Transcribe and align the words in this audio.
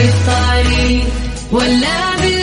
في 0.00 0.06
الطريق 0.08 1.04
ولا 1.52 2.16
بالبيت 2.20 2.39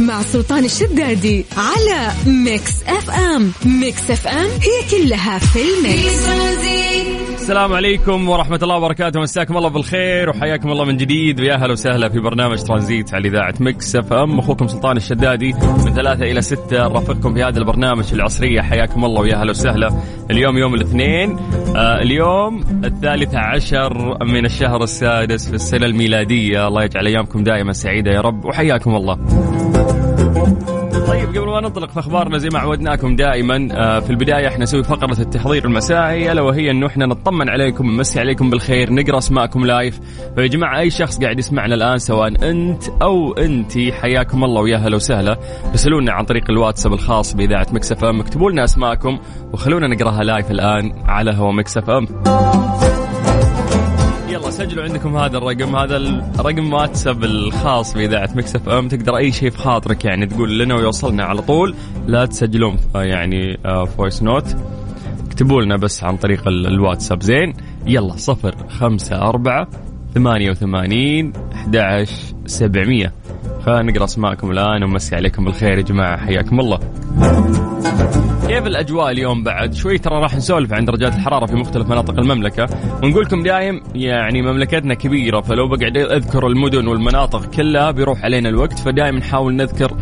مع 0.00 0.22
سلطان 0.22 0.64
الشدادي 0.64 1.44
على 1.56 2.12
Mix 2.26 2.82
FM. 2.88 3.52
Mix 3.80 4.10
FM 4.10 4.46
هي 4.46 4.90
كلها 4.90 5.38
في 5.38 5.58
ال 5.58 5.72
mix. 5.72 6.28
السلام 7.34 7.72
عليكم 7.72 8.28
ورحمة 8.28 8.58
الله 8.62 8.76
وبركاته. 8.76 9.20
مساكم 9.20 9.56
الله 9.56 9.68
بالخير 9.68 10.30
وحياكم 10.30 10.70
الله 10.70 10.84
من 10.84 10.96
جديد. 10.96 11.40
ويا 11.40 11.56
هلا 11.56 11.72
وسهلا 11.72 12.08
في 12.08 12.20
برنامج 12.20 12.62
ترانزيت 12.62 13.14
على 13.14 13.28
إذاعة 13.28 13.54
Mix 13.60 13.96
FM. 13.96 14.38
أخوكم 14.38 14.68
سلطان 14.68 14.96
الشدادي 14.96 15.52
من 15.52 15.94
ثلاثة 15.94 16.24
إلى 16.24 16.42
ستة. 16.42 16.78
رافقكم 16.78 17.34
في 17.34 17.42
هذا 17.42 17.58
البرنامج 17.58 18.04
العصرية. 18.12 18.60
حياكم 18.60 19.04
الله 19.04 19.20
ويا 19.20 19.36
هلا 19.36 19.50
وسهلا. 19.50 20.02
اليوم 20.30 20.58
يوم 20.58 20.74
الاثنين. 20.74 21.38
آه 21.76 22.02
اليوم 22.02 22.64
الثالث 22.84 23.34
عشر 23.34 24.24
من 24.24 24.44
الشهر 24.44 24.82
السادس 24.82 25.48
في 25.48 25.54
السنة 25.54 25.86
الميلادية. 25.86 26.68
الله 26.68 26.84
يجعل 26.84 27.06
أيامكم 27.06 27.44
دائما 27.44 27.72
سعيدة 27.72 28.10
يا 28.10 28.20
رب. 28.20 28.44
وحياكم 28.44 28.94
الله. 28.94 29.18
طيب 31.10 31.28
قبل 31.28 31.46
ما 31.46 31.60
ننطلق 31.60 31.90
في 31.90 32.00
أخبارنا 32.00 32.38
زي 32.38 32.48
ما 32.52 32.58
عودناكم 32.58 33.16
دائما 33.16 33.68
آه، 33.72 34.00
في 34.00 34.10
البداية 34.10 34.48
إحنا 34.48 34.62
نسوي 34.62 34.84
فقرة 34.84 35.20
التحضير 35.20 35.64
المسائي 35.64 36.32
ألا 36.32 36.42
وهي 36.42 36.70
إنه 36.70 36.86
إحنا 36.86 37.06
نطمن 37.06 37.48
عليكم 37.48 37.86
نمسي 37.86 38.20
عليكم 38.20 38.50
بالخير 38.50 38.92
نقرأ 38.92 39.18
أسماءكم 39.18 39.66
live. 39.66 40.00
فيا 40.34 40.46
جماعة 40.46 40.78
أي 40.78 40.90
شخص 40.90 41.20
قاعد 41.20 41.38
يسمعنا 41.38 41.74
الآن 41.74 41.98
سواء 41.98 42.50
أنت 42.50 42.82
أو 43.02 43.32
انتي 43.32 43.92
حياكم 43.92 44.44
الله 44.44 44.60
ويا 44.60 44.76
هلا 44.76 44.96
وسهلا. 44.96 45.38
ارسلونا 45.70 46.12
عن 46.12 46.24
طريق 46.24 46.50
الواتساب 46.50 46.92
الخاص 46.92 47.34
بإذاعة 47.34 47.66
Mix 47.72 47.92
FM 47.92 48.20
اكتبوا 48.20 48.50
لنا 48.50 48.64
أسماءكم 48.64 49.18
وخلونا 49.52 49.86
نقرأها 49.86 50.22
live 50.22 50.50
الآن 50.50 50.92
على 51.06 51.32
هوا 51.32 51.52
Mix 51.52 51.78
FM. 51.78 52.06
يلا 54.30 54.50
سجلوا 54.50 54.84
عندكم 54.84 55.16
هذا 55.16 55.38
الرقم. 55.38 55.76
هذا 55.76 55.96
الرقم 55.96 56.72
واتساب 56.72 57.24
الخاص 57.24 57.94
بإذاعة 57.94 58.30
Mix 58.34 58.56
FM. 58.56 58.88
تقدر 58.88 59.16
أي 59.16 59.32
شيء 59.32 59.50
في 59.50 59.58
خاطرك 59.58 60.04
يعني 60.04 60.26
تقول 60.26 60.58
لنا 60.58 60.74
ويوصلنا 60.74 61.24
على 61.24 61.42
طول. 61.42 61.74
لا 62.06 62.26
تسجلون 62.26 62.76
آه، 62.96 63.02
يعني 63.02 63.58
voice 63.96 64.22
note 64.22 64.56
اكتبوا 65.26 65.62
لنا 65.62 65.76
بس 65.76 66.04
عن 66.04 66.16
طريق 66.16 66.48
ال- 66.48 66.66
الواتساب. 66.66 67.22
زين 67.22 67.54
يلا 67.86 68.16
صفر 68.16 68.54
خمسة 68.68 69.16
أربعة 69.16 69.68
ثمانية 70.14 70.50
وثمانين 70.50 71.32
أحد 71.54 72.06
سبعمية. 72.46 73.12
خلينا 73.66 73.82
نقرأ 73.82 74.04
أسماءكم 74.04 74.50
الآن 74.50 74.82
ومسي 74.84 75.16
عليكم 75.16 75.44
بالخير 75.44 75.78
يا 75.78 75.82
جماعة. 75.82 76.16
حياكم 76.26 76.60
الله. 76.60 76.78
كيف 78.50 78.66
الأجواء 78.66 79.10
اليوم 79.10 79.42
بعد؟ 79.42 79.74
شوي 79.74 79.98
ترى 79.98 80.20
راح 80.22 80.36
نسولف 80.36 80.72
عن 80.72 80.84
درجات 80.84 81.14
الحرارة 81.14 81.46
في 81.46 81.56
مختلف 81.56 81.88
مناطق 81.90 82.18
المملكة. 82.18 82.68
ونقول 83.02 83.24
لكم 83.24 83.42
دايم 83.42 83.82
يعني 83.94 84.42
مملكتنا 84.42 84.94
كبيرة 84.94 85.40
فلو 85.40 85.68
بقعد 85.68 85.96
أذكر 85.96 86.46
المدن 86.46 86.86
والمناطق 86.86 87.44
كلها 87.44 87.90
بيروح 87.90 88.24
علينا 88.24 88.48
الوقت 88.48 88.78
فدائما 88.78 89.18
نحاول 89.18 89.54
نذكر 89.54 89.92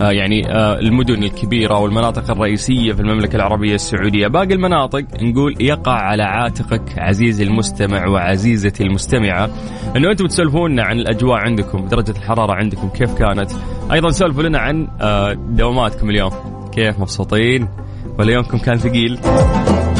آه 0.00 0.10
يعني 0.10 0.52
آه 0.52 0.78
المدن 0.78 1.22
الكبيرة 1.22 1.78
والمناطق 1.78 2.30
الرئيسية 2.30 2.92
في 2.92 3.00
المملكة 3.00 3.36
العربية 3.36 3.74
السعودية. 3.74 4.26
باقي 4.26 4.54
المناطق 4.54 5.04
نقول 5.22 5.54
يقع 5.60 5.92
على 5.92 6.22
عاتقك 6.22 6.98
عزيزي 6.98 7.44
المستمع 7.44 8.08
وعزيزتي 8.08 8.82
المستمعة. 8.82 9.50
إنه 9.96 10.10
أنتم 10.10 10.26
تسولفونا 10.26 10.82
عن 10.82 10.98
الأجواء 10.98 11.38
عندكم 11.38 11.86
درجة 11.88 12.10
الحرارة 12.10 12.52
عندكم 12.52 12.88
كيف 12.88 13.14
كانت؟ 13.14 13.50
أيضا 13.92 14.10
سولفوا 14.10 14.42
لنا 14.42 14.58
عن 14.58 14.88
آه 15.00 15.32
دواماتكم 15.32 16.10
اليوم. 16.10 16.49
كيف؟ 16.72 17.00
مبسوطين؟ 17.00 17.68
ولا 18.18 18.32
يومكم 18.32 18.58
كان 18.58 18.78
ثقيل. 18.78 19.18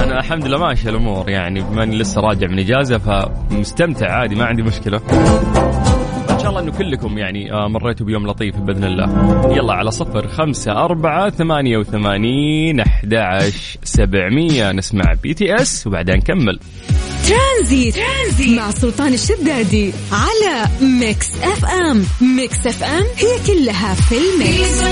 أنا 0.04 0.18
الحمد 0.18 0.46
لله 0.46 0.58
ماشي 0.58 0.90
الأمور 0.90 1.30
يعني 1.30 1.60
بما 1.60 1.82
إني 1.82 1.98
لسه 1.98 2.20
راجع 2.20 2.46
من 2.46 2.58
إجازة 2.58 2.98
فمستمتع 2.98 4.12
عادي 4.12 4.34
ما 4.34 4.44
عندي 4.44 4.62
مشكلة. 4.62 5.00
إن 6.30 6.38
شاء 6.38 6.48
الله 6.48 6.60
إنه 6.60 6.72
كلكم 6.72 7.18
يعني 7.18 7.52
آه، 7.52 7.68
مريتوا 7.68 8.06
بيوم 8.06 8.26
لطيف 8.26 8.56
بإذن 8.56 8.84
الله. 8.84 9.04
يلا 9.56 9.72
على 9.72 9.90
صفر 9.90 10.28
خمسة 10.28 10.72
أربعة 10.72 11.30
ثمانية 11.30 11.78
وثمانين 11.78 12.80
أحد 12.80 13.14
سبعمية 13.82 14.72
نسمع 14.72 15.14
BTS 15.22 15.86
وبعدين 15.86 16.16
نكمل. 16.16 16.58
ترانزيت, 17.30 17.94
ترانزيت. 17.94 18.58
مع 18.58 18.70
سلطان 18.70 19.14
الشدادي 19.14 19.92
على 20.12 20.66
Mix 21.00 21.42
FM. 21.42 22.04
Mix 22.36 22.66
FM 22.66 23.04
هي 23.16 23.46
كلها 23.46 23.94
في 23.94 24.14
ال 24.18 24.31
mix. 24.31 24.82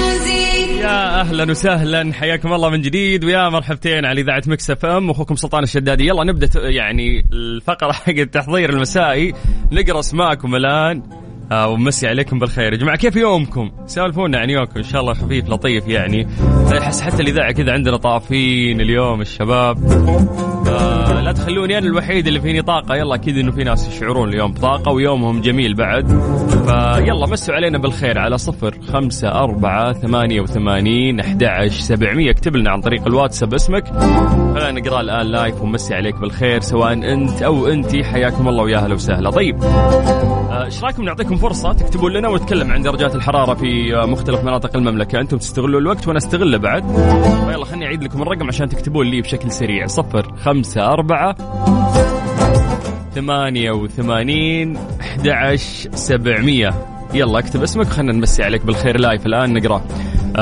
يا 0.81 1.21
أهلا 1.21 1.51
وسهلا. 1.51 2.13
حياكم 2.13 2.53
الله 2.53 2.71
من 2.71 2.83
جديد. 2.83 3.25
ويا 3.25 3.49
مرحبتين 3.49 4.05
على 4.05 4.21
إذاعة 4.21 4.43
Mix 4.47 4.71
FM. 4.71 5.09
واخوكم 5.09 5.35
سلطان 5.35 5.63
الشدادي. 5.63 6.07
يلا 6.07 6.25
نبدأ 6.25 6.49
يعني 6.55 7.25
الفقرة 7.33 7.93
حق 8.07 8.09
التحضير 8.09 8.71
المسائي. 8.71 9.35
نقرأ 9.73 10.01
أسماءكم 10.01 10.55
الآن. 10.55 11.03
آه 11.53 11.69
ومسي 11.69 12.07
عليكم 12.09 12.39
بالخير. 12.39 12.73
يا 12.73 12.79
جماعة 12.79 12.97
كيف 12.97 13.17
يومكم؟ 13.17 13.71
سالفونا 13.87 14.39
عن 14.39 14.51
يومكم. 14.51 14.77
إن 14.77 14.83
شاء 14.83 15.01
الله 15.01 15.15
خفيف 15.15 15.49
لطيف 15.49 15.89
يعني. 15.89 16.29
أحس 16.79 17.01
حتى 17.01 17.23
الإذاعة 17.23 17.53
كذا 17.53 17.73
عندنا 17.73 17.97
طافين 17.97 18.81
اليوم 18.81 19.21
الشباب. 19.21 20.58
آه 20.69 21.21
لا 21.21 21.33
تخلوني 21.33 21.79
أنا 21.79 21.87
الوحيد 21.87 22.27
اللي 22.27 22.41
فيني 22.41 22.63
طاقة. 22.63 22.97
يلا 22.97 23.15
أكيد 23.15 23.39
إنه 23.39 23.53
في 23.53 23.65
ناس 23.65 23.89
يشعرون 23.89 24.29
اليوم 24.29 24.53
بطاقة 24.53 24.93
ويومهم 24.93 25.41
جميل 25.41 25.75
بعد. 25.75 26.09
فيلا 26.67 27.27
مسوا 27.27 27.55
علينا 27.55 27.79
بالخير 27.79 28.19
على 28.19 28.39
صفر 28.39 28.75
خمسة 28.93 29.29
أربعة 29.29 29.93
ثمانية 29.93 30.41
وثمانين 30.41 31.21
أحد 31.21 31.69
سبعمية. 31.69 32.31
اكتب 32.31 32.57
لنا 32.57 32.71
عن 32.71 32.81
طريق 32.81 33.07
الواتساب 33.07 33.55
اسمك. 33.55 33.89
خلينا 34.55 34.71
نقرأ 34.71 35.01
الآن 35.01 35.27
لايف 35.27 35.63
ونمسي 35.63 35.95
عليك 35.95 36.21
بالخير 36.21 36.61
سواء 36.61 36.93
أنت 36.93 37.43
أو 37.43 37.67
أنتي. 37.67 38.05
حياكم 38.05 38.49
الله 38.49 38.63
ويا 38.63 38.79
هلا 38.79 38.95
وسهلا. 38.95 39.31
طيب 39.31 39.63
آه، 39.63 40.65
إيش 40.65 40.85
رأيكم؟ 40.85 41.05
نعطيكم 41.05 41.37
فرصة 41.37 41.73
تكتبون 41.73 42.13
لنا 42.13 42.29
ونتكلم 42.29 42.71
عن 42.71 42.83
درجات 42.83 43.15
الحرارة 43.15 43.55
في 43.55 43.97
آه، 43.97 44.07
مختلف 44.07 44.45
مناطق 44.45 44.77
المملكة. 44.77 45.21
أنتم 45.21 45.39
تستغلوا 45.39 45.81
الوقت 45.81 46.09
وأنا 46.09 46.19
أستغله 46.19 46.59
بعد. 46.59 46.85
فيلا 47.51 47.65
خليني 47.65 47.87
أعيد 47.87 48.03
لكم 48.05 48.23
الرقم 48.23 48.49
عشان 48.49 48.69
تكتبون 48.69 49.07
لي 49.07 49.21
بشكل 49.21 49.51
سريع. 49.51 49.87
صفر 49.87 50.35
خمسة 50.37 50.58
أربعة 50.77 51.37
ثمانية 53.15 53.71
وثمانين 53.71 54.77
أحد 55.01 55.27
سبعمية. 55.95 56.75
يلا 57.15 57.39
اكتب 57.39 57.63
اسمك 57.63 57.87
خلينا 57.87 58.13
نمسي 58.13 58.43
عليك 58.43 58.67
بالخير. 58.67 59.01
لايف 59.01 59.27
الآن 59.27 59.53
نقرأ. 59.53 59.83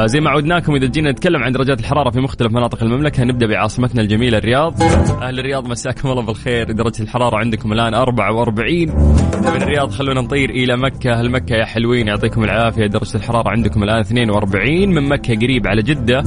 زي 0.04 0.20
ما 0.20 0.30
عودناكم 0.30 0.74
إذا 0.74 0.86
جينا 0.86 1.10
نتكلم 1.10 1.42
عن 1.42 1.52
درجات 1.52 1.80
الحرارة 1.80 2.10
في 2.10 2.20
مختلف 2.20 2.52
مناطق 2.52 2.82
المملكة 2.82 3.24
نبدأ 3.24 3.46
بعاصمتنا 3.46 4.02
الجميلة 4.02 4.38
الرياض. 4.38 4.82
أهل 5.22 5.38
الرياض 5.38 5.68
مساكم 5.68 6.08
الله 6.08 6.22
بالخير. 6.22 6.72
درجة 6.72 7.02
الحرارة 7.02 7.36
عندكم 7.36 7.72
الآن 7.72 7.94
44 7.94 8.88
من 9.36 9.62
الرياض 9.62 9.90
خلونا 9.90 10.20
نطير 10.20 10.50
إلى 10.50 10.76
مكة. 10.76 11.12
أهل 11.12 11.30
مكة 11.30 11.56
يا 11.56 11.64
حلوين 11.64 12.08
يعطيكم 12.08 12.44
العافية. 12.44 12.86
درجة 12.86 13.16
الحرارة 13.16 13.48
عندكم 13.48 13.82
الآن 13.82 14.00
42 14.00 14.88
من 14.88 15.08
مكة 15.08 15.34
قريب 15.34 15.66
على 15.66 15.82
جدة. 15.82 16.18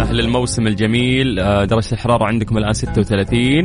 أهل 0.00 0.20
الموسم 0.20 0.66
الجميل 0.66 1.40
آه 1.40 1.64
درجة 1.64 1.92
الحرارة 1.92 2.24
عندكم 2.24 2.58
الآن 2.58 2.72
36 2.72 3.64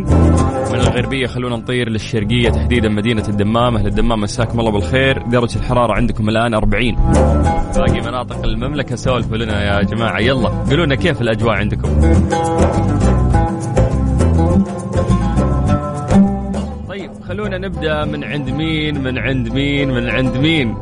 من 0.69 0.79
الغربية 0.79 1.27
خلونا 1.27 1.55
نطير 1.55 1.89
للشرقية 1.89 2.49
تحديدا 2.49 2.89
مدينة 2.89 3.23
الدمام. 3.29 3.75
أهل 3.75 3.87
الدمام 3.87 4.21
مساكم 4.21 4.59
الله 4.59 4.71
بالخير. 4.71 5.23
درجة 5.27 5.59
الحرارة 5.59 5.93
عندكم 5.93 6.29
الآن 6.29 6.53
40 6.53 6.95
باقي 7.75 8.01
مناطق 8.01 8.45
المملكة 8.45 8.95
سولفوا 8.95 9.37
لنا 9.37 9.63
يا 9.63 9.81
جماعة. 9.81 10.19
يلا 10.19 10.49
قولوا 10.49 10.85
لنا 10.85 10.95
كيف 10.95 11.21
الأجواء 11.21 11.55
عندكم؟ 11.55 12.01
طيب 16.89 17.11
خلونا 17.27 17.57
نبدأ 17.57 18.05
من 18.05 18.23
عند 18.23 18.49
مين 18.49 19.03
من 19.03 19.17
عند 19.17 19.53
مين 19.53 19.91
من 19.91 20.09
عند 20.09 20.37
مين؟ 20.37 20.75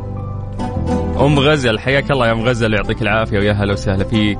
أم 1.19 1.39
غزل 1.39 1.79
حياك 1.79 2.11
الله 2.11 2.27
يا 2.27 2.31
أم 2.31 2.41
غزل 2.41 2.73
يعطيك 2.73 3.01
العافية 3.01 3.39
ويا 3.39 3.53
هلا 3.53 3.73
وسهلا 3.73 4.03
فيك. 4.03 4.39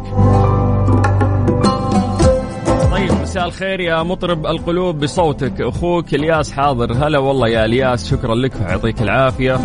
الخير 3.46 3.80
يا 3.80 4.04
مطرب 4.04 4.46
القلوب 4.46 5.00
بصوتك 5.00 5.62
أخوك 5.62 6.14
إلياس 6.14 6.52
حاضر. 6.52 6.94
هلا 6.94 7.20
والله 7.20 7.48
يا 7.48 7.66
إلياس 7.66 8.12
شكرا 8.12 8.36
لك 8.36 8.52
ويعطيك 8.62 9.02
العافية. 9.02 9.56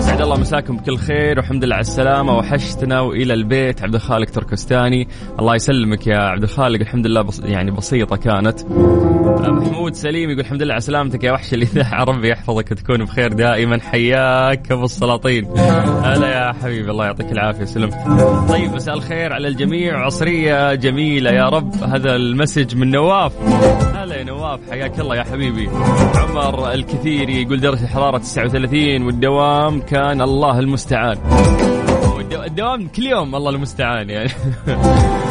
سعد 0.00 0.20
الله 0.20 0.36
مساكم 0.36 0.76
بكل 0.76 0.96
خير 0.96 1.38
والحمد 1.38 1.64
لله 1.64 1.74
على 1.74 1.80
السلامة. 1.80 2.36
وحشتنا 2.36 3.00
وإلى 3.00 3.34
البيت 3.34 3.82
عبد 3.82 3.94
الخالق 3.94 4.30
تركستاني. 4.30 5.08
الله 5.38 5.54
يسلمك 5.54 6.06
يا 6.06 6.18
عبد 6.18 6.42
الخالق 6.42 6.80
الحمد 6.80 7.06
لله 7.06 7.22
بس 7.22 7.40
يعني 7.40 7.70
بسيطة 7.70 8.16
كانت. 8.16 8.60
محمود 9.52 9.94
سليم 9.94 10.30
يقول 10.30 10.40
الحمد 10.40 10.62
لله 10.62 10.72
على 10.72 10.80
سلامتك 10.80 11.24
يا 11.24 11.32
وحش 11.32 11.54
الإذاعة. 11.54 12.04
ربي 12.10 12.30
يحفظك 12.30 12.70
وتكون 12.70 13.04
بخير 13.04 13.32
دائما. 13.32 13.80
حياك 13.80 14.72
أبو 14.72 14.84
السلاطين. 14.84 15.58
هلا 16.04 16.28
يا 16.28 16.52
حبيبي 16.52 16.90
الله 16.90 17.04
يعطيك 17.04 17.32
العافية 17.32 17.64
سلمت 17.64 17.94
طيب 18.48 18.72
مساء 18.72 18.94
الخير 18.94 19.32
على 19.32 19.48
الجميع. 19.48 20.04
عصرية 20.04 20.74
جميلة 20.74 21.30
يا 21.30 21.48
رب. 21.48 21.74
هذا 21.74 22.16
المسج 22.16 22.76
من 22.76 22.90
نواف. 22.90 23.32
هلا 23.94 24.16
يا 24.16 24.24
نواف 24.24 24.60
حياك 24.70 25.00
الله 25.00 25.16
يا 25.16 25.24
حبيبي. 25.24 25.68
عمر 26.14 26.72
الكثير 26.72 27.28
يقول 27.28 27.60
درجه 27.60 27.82
الحراره 27.82 28.18
39 28.18 29.02
والدوام 29.02 29.80
كان 29.80 30.20
الله 30.22 30.58
المستعان. 30.58 31.18
الدوام 32.48 32.88
كل 32.88 33.02
يوم 33.02 33.34
الله 33.34 33.50
المستعان 33.50 34.10
يعني. 34.10 34.30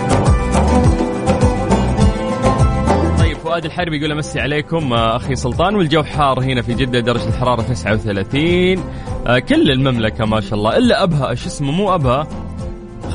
فؤاد 3.47 3.65
الحربي 3.65 3.97
يقول 3.97 4.11
أمسي 4.11 4.39
عليكم 4.39 4.93
آه، 4.93 5.15
أخي 5.15 5.35
سلطان 5.35 5.75
والجو 5.75 6.03
حار 6.03 6.39
هنا 6.39 6.61
في 6.61 6.73
جدة 6.73 6.99
درجة 6.99 7.27
الحرارة 7.27 7.61
39 7.61 8.83
آه، 9.27 9.39
كل 9.39 9.71
المملكة 9.71 10.25
ما 10.25 10.41
شاء 10.41 10.53
الله 10.53 10.77
إلا 10.77 11.03
أبها 11.03 11.29
إيش 11.29 11.45
اسمه؟ 11.45 11.71
مو 11.71 11.95
أبها. 11.95 12.27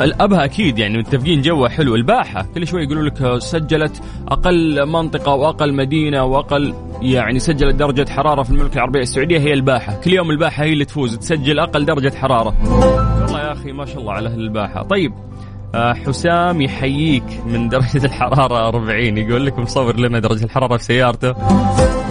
أبها 0.00 0.44
أكيد 0.44 0.78
يعني 0.78 0.98
متفقين 0.98 1.40
جوها 1.42 1.68
حلو. 1.68 1.94
الباحة 1.94 2.46
كل 2.54 2.66
شوي 2.66 2.82
يقولوا 2.82 3.02
لك 3.02 3.38
سجلت 3.38 4.02
أقل 4.28 4.86
منطقة 4.86 5.34
وأقل 5.34 5.74
مدينة 5.74 6.24
وأقل 6.24 6.74
يعني 7.02 7.38
سجلت 7.38 7.74
درجة 7.74 8.10
حرارة 8.10 8.42
في 8.42 8.50
المملكة 8.50 8.74
العربية 8.74 9.00
السعودية 9.00 9.38
هي 9.38 9.52
الباحة. 9.52 10.00
كل 10.00 10.12
يوم 10.12 10.30
الباحة 10.30 10.64
هي 10.64 10.72
اللي 10.72 10.84
تفوز 10.84 11.18
تسجل 11.18 11.58
أقل 11.58 11.84
درجة 11.84 12.12
حرارة. 12.16 12.54
والله 13.22 13.40
يا 13.40 13.52
أخي 13.52 13.72
ما 13.72 13.84
شاء 13.86 13.98
الله 13.98 14.12
على 14.12 14.28
أهل 14.28 14.40
الباحة. 14.40 14.82
طيب 14.82 15.12
حسام 15.76 16.60
يحييك 16.60 17.24
من 17.46 17.68
درجة 17.68 18.04
الحرارة 18.06 18.68
40 18.68 19.18
يقول 19.18 19.46
لك 19.46 19.58
مصور 19.58 20.00
لنا 20.00 20.18
درجة 20.18 20.44
الحرارة 20.44 20.76
في 20.76 20.84
سيارته. 20.84 21.30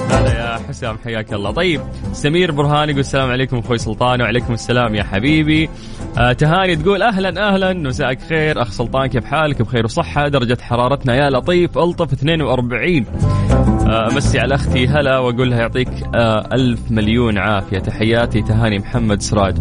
هلا 0.10 0.34
يا 0.38 0.60
حسام 0.70 0.98
حياك 1.04 1.34
الله. 1.34 1.52
طيب 1.52 1.82
سمير 2.14 2.52
برهان 2.52 2.90
يقول 2.90 3.00
السلام 3.00 3.30
عليكم 3.30 3.58
أخوي 3.58 3.78
سلطان 3.78 4.22
وعليكم 4.22 4.54
السلام 4.54 4.96
يا 4.96 5.04
حبيبي. 5.04 5.70
آه 6.18 6.34
تهاني 6.34 6.76
تقول 6.76 7.02
أهلا 7.04 7.48
أهلا 7.54 7.74
مساءك 7.74 8.22
خير. 8.30 8.62
أخ 8.62 8.72
سلطان 8.72 9.08
كيف 9.08 9.26
حالك؟ 9.26 9.62
بخير 9.62 9.86
وصحة. 9.86 10.28
درجة 10.28 10.58
حرارتنا 10.62 11.16
يا 11.16 11.30
لطيف 11.30 11.78
ألطف 11.78 12.14
42 12.14 13.06
آه، 13.06 13.41
أمسي 13.92 14.40
على 14.40 14.56
أختي 14.56 14.88
هلا 14.88 15.20
وأقول 15.20 15.50
لها 15.50 15.60
يعطيك 15.60 15.90
آه، 16.16 16.50
ألف 16.54 16.92
مليون 16.92 17.38
عافية. 17.38 17.80
تحياتي 17.80 18.42
تهاني 18.42 18.80
محمد 18.80 19.22
سراج. 19.22 19.56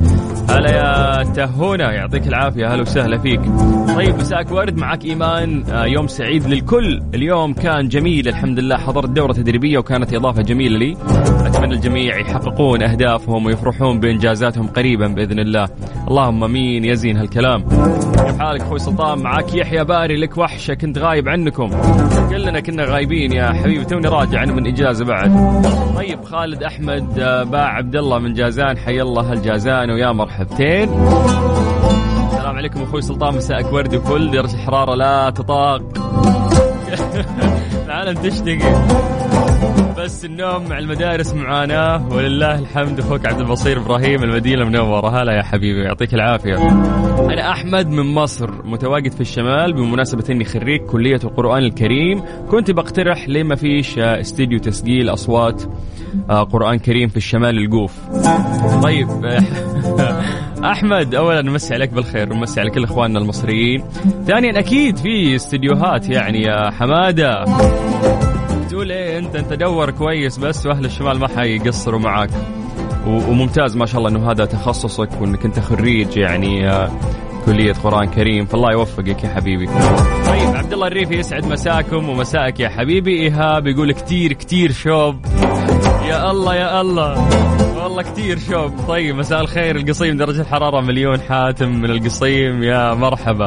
هلا 0.51 0.71
يا 0.71 1.25
تهونه 1.25 1.85
يعطيك 1.85 2.27
العافية. 2.27 2.75
هلا 2.75 2.83
وسهلا 2.83 3.19
فيك. 3.19 3.41
طيب 3.97 4.15
مساك 4.17 4.51
ورد 4.53 4.77
معك 4.77 5.05
إيمان. 5.05 5.65
آه، 5.71 5.85
يوم 5.85 6.07
سعيد 6.07 6.47
للكل. 6.47 7.03
اليوم 7.15 7.53
كان 7.55 7.89
جميل 7.89 8.29
الحمد 8.29 8.59
لله. 8.59 8.77
حضرت 8.77 9.09
دورة 9.09 9.33
تدريبية 9.33 9.79
وكانت 9.79 10.15
إضافة 10.15 10.43
جميلة 10.43 10.79
لي. 10.79 10.97
أتمنى 11.51 11.75
الجميع 11.75 12.19
يحققون 12.19 12.83
أهدافهم 12.83 13.47
ويفرحون 13.47 14.01
بإنجازاتهم 14.01 14.67
قريبا 14.67 15.07
بإذن 15.07 15.39
الله. 15.39 15.69
اللهم 16.09 16.45
آمين. 16.45 16.85
يزين 16.85 17.17
هالكلام. 17.17 17.63
كيف 18.13 18.39
حالك 18.39 18.61
أخوي 18.61 18.79
سلطان 18.79 19.19
معك 19.19 19.55
يحيى 19.55 19.85
باري. 19.85 20.17
لك 20.17 20.39
وحشة. 20.39 20.75
كنت 20.75 20.99
غايب 20.99 21.29
عنكم. 21.29 21.71
كلنا 22.31 22.61
كنا 22.61 22.85
غايبين 22.85 23.33
يا 23.33 23.53
حبيبي. 23.53 23.85
توني 23.85 24.09
راجع. 24.09 24.43
أنا 24.43 24.53
من 24.53 24.67
إجازة 24.67 25.05
بعد. 25.05 25.31
طيب 25.97 26.25
خالد 26.25 26.63
أحمد 26.63 27.19
آه، 27.19 27.43
باع 27.43 27.69
عبد 27.69 27.97
الله 27.97 28.19
من 28.19 28.35
جازان. 28.35 28.79
حي 28.79 29.03
الله 29.03 29.33
هالجازان 29.33 29.91
ويا 29.91 30.13
مرحبتين. 30.13 30.89
السلام 32.33 32.57
عليكم 32.57 32.83
أخوي 32.83 33.03
سلطان. 33.03 33.35
مساءك 33.35 33.73
ورد 33.73 33.95
وفل 33.95 34.31
درجة 34.31 34.55
الحرارة 34.55 34.95
لا 34.95 35.31
تطاق. 35.31 35.83
العالم 37.87 38.15
تشتكي 38.15 38.59
بس 40.05 40.25
النوم 40.25 40.69
مع 40.69 40.79
المدارس 40.79 41.35
معاناة 41.35 42.09
ولله 42.13 42.59
الحمد 42.59 42.99
أخوك 42.99 43.27
عبد 43.27 43.41
البصير 43.41 43.79
إبراهيم 43.79 44.23
المدينة 44.23 44.63
المنورة. 44.63 45.23
هلا 45.23 45.33
يا 45.33 45.43
حبيبي 45.43 45.83
يعطيك 45.83 46.15
العافية. 46.15 46.57
أنا 47.19 47.51
أحمد 47.51 47.89
من 47.89 48.15
مصر 48.15 48.51
متواجد 48.65 49.13
في 49.13 49.21
الشمال 49.21 49.73
بمناسبة 49.73 50.25
إني 50.31 50.45
خريج 50.45 50.81
كلية 50.81 51.21
القرآن 51.25 51.63
الكريم. 51.63 52.23
كنت 52.51 52.71
بقترح 52.71 53.29
ليه 53.29 53.43
ما 53.43 53.55
فيش 53.55 53.99
استديو 53.99 54.59
تسجيل 54.59 55.09
أصوات 55.09 55.63
آه، 56.31 56.43
قرآن 56.43 56.79
كريم 56.79 57.09
في 57.09 57.17
الشمال 57.17 57.59
القوف 57.59 57.99
طيب 58.83 59.09
أحمد 60.73 61.15
اولا 61.15 61.43
نمسي 61.43 61.75
عليك 61.75 61.91
بالخير 61.91 62.33
ونمسي 62.33 62.61
على 62.61 62.71
كل 62.71 62.85
إخواننا 62.85 63.19
المصريين. 63.19 63.85
ثانيا 64.27 64.59
أكيد 64.59 64.97
في 64.97 65.37
استديوهات 65.37 66.09
يعني 66.09 66.43
يا 66.43 66.71
حمادة. 66.71 67.45
تقول 68.71 68.93
إيه 68.93 69.19
انت 69.19 69.37
أنت 69.37 69.53
دور 69.53 69.91
كويس 69.91 70.39
بس 70.39 70.67
وأهل 70.67 70.85
الشمال 70.85 71.19
ما 71.19 71.29
حيقصروا 71.29 72.01
معاك. 72.01 72.31
وممتاز 73.07 73.77
ما 73.77 73.87
شاء 73.87 73.99
الله 73.99 74.11
إنه 74.11 74.31
هذا 74.31 74.45
تخصصك 74.45 75.09
وإنك 75.21 75.45
أنت 75.45 75.61
خريج 75.61 76.17
يعني 76.17 76.71
آه، 76.71 76.91
كلية 77.47 77.73
قرآن 77.73 78.07
كريم. 78.07 78.47
فالله 78.47 78.73
يوفقك 78.73 79.25
يا 79.25 79.29
حبيبي. 79.29 79.67
طيب 80.27 80.57
عبد 80.57 80.73
الله 80.73 80.87
الريفي 80.87 81.15
يسعد 81.15 81.47
مساكم 81.47 82.09
ومساك 82.09 82.61
يا 82.61 82.69
حبيبي. 82.69 83.23
إيهاب 83.23 83.67
يقول 83.67 83.93
كتير 83.93 84.33
كتير 84.33 84.73
شوب. 84.73 85.17
يا 86.09 86.31
الله 86.31 86.55
يا 86.55 86.81
الله. 86.81 87.29
والله 87.83 88.03
كتير 88.03 88.39
شوب. 88.39 88.73
طيب 88.89 89.17
مساء 89.17 89.41
الخير. 89.41 89.77
القصيم 89.77 90.17
درجة 90.17 90.41
الحرارة 90.41 90.81
مليون 90.81 91.21
حاتم 91.21 91.69
من 91.69 91.91
القصيم. 91.91 92.63
يا 92.63 92.95
مرحبا. 92.95 93.47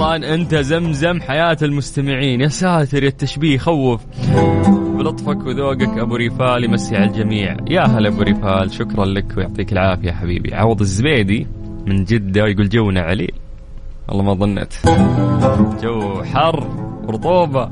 سلطان 0.00 0.24
انت 0.24 0.54
زمزم 0.54 1.20
حياة 1.20 1.56
المستمعين. 1.62 2.40
يا 2.40 2.48
ساتر 2.48 3.02
يا 3.02 3.08
التشبيه 3.08 3.58
خوف. 3.58 4.00
بلطفك 4.96 5.46
وذوقك 5.46 5.98
أبو 5.98 6.16
ريفال 6.16 6.64
يمسي 6.64 6.96
على 6.96 7.04
الجميع. 7.04 7.56
يا 7.70 7.80
هلا 7.80 8.08
أبو 8.08 8.22
ريفال 8.22 8.70
شكرا 8.72 9.04
لك 9.04 9.36
ويعطيك 9.36 9.72
العافية 9.72 10.08
يا 10.08 10.12
حبيبي. 10.12 10.54
عوض 10.54 10.80
الزبيدي 10.80 11.46
من 11.86 12.04
جدة 12.04 12.46
يقول 12.46 12.68
جونا 12.68 13.00
عليل 13.00 13.32
والله 14.08 14.22
ما 14.22 14.34
ظنيت 14.34 14.74
جو 15.82 16.22
حر. 16.22 16.89
رطوبة 17.10 17.70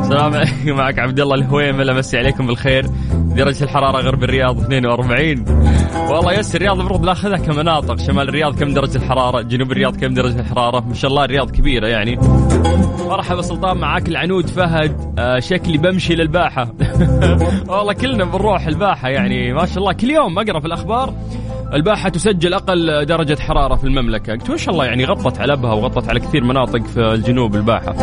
السلام 0.00 0.34
عليكم. 0.34 0.76
معك 0.76 0.98
عبد 0.98 1.20
الله 1.20 1.34
الهويمل 1.34 1.90
امسي 1.90 2.18
عليكم 2.18 2.46
بالخير. 2.46 2.86
درجة 3.14 3.64
الحرارة 3.64 4.00
غرب 4.00 4.24
الرياض 4.24 4.60
42 4.60 5.44
والله 6.10 6.32
بس 6.32 6.56
الرياض 6.56 6.78
المفروض 6.78 7.04
ناخذها 7.04 7.36
كمناطق. 7.36 7.98
شمال 7.98 8.28
الرياض 8.28 8.58
كم 8.58 8.74
درجة 8.74 8.96
الحرارة؟ 8.96 9.42
جنوب 9.42 9.72
الرياض 9.72 9.96
كم 9.96 10.14
درجة 10.14 10.40
الحرارة؟ 10.40 10.80
ما 10.80 10.94
شاء 10.94 11.10
الله 11.10 11.24
الرياض 11.24 11.50
كبيرة 11.50 11.86
يعني. 11.86 12.18
مرحبا 13.08 13.42
سلطان 13.42 13.76
معاك 13.76 14.08
العنود 14.08 14.46
فهد. 14.46 15.14
آه 15.18 15.38
شكلي 15.38 15.78
بمشي 15.78 16.14
للباحة. 16.14 16.72
والله 17.68 17.92
كلنا 17.92 18.24
بنروح 18.24 18.66
الباحة 18.66 19.08
يعني. 19.08 19.52
ما 19.52 19.66
شاء 19.66 19.78
الله. 19.78 19.92
كل 19.92 20.10
يوم 20.10 20.38
أقرأ 20.38 20.60
في 20.60 20.66
الأخبار. 20.66 21.14
الباحة 21.72 22.08
تسجل 22.08 22.54
أقل 22.54 23.06
درجة 23.06 23.40
حرارة 23.40 23.74
في 23.74 23.84
المملكة. 23.84 24.32
قلت 24.32 24.50
ما 24.50 24.56
شاء 24.56 24.74
الله 24.74 24.84
يعني 24.84 25.04
غطت 25.04 25.40
على 25.40 25.52
أبها 25.52 25.72
وغطت 25.72 26.08
على 26.08 26.20
كثير 26.20 26.44
مناطق 26.44 26.86
في 26.86 27.00
الجنوب 27.00 27.54
الباحة. 27.54 27.94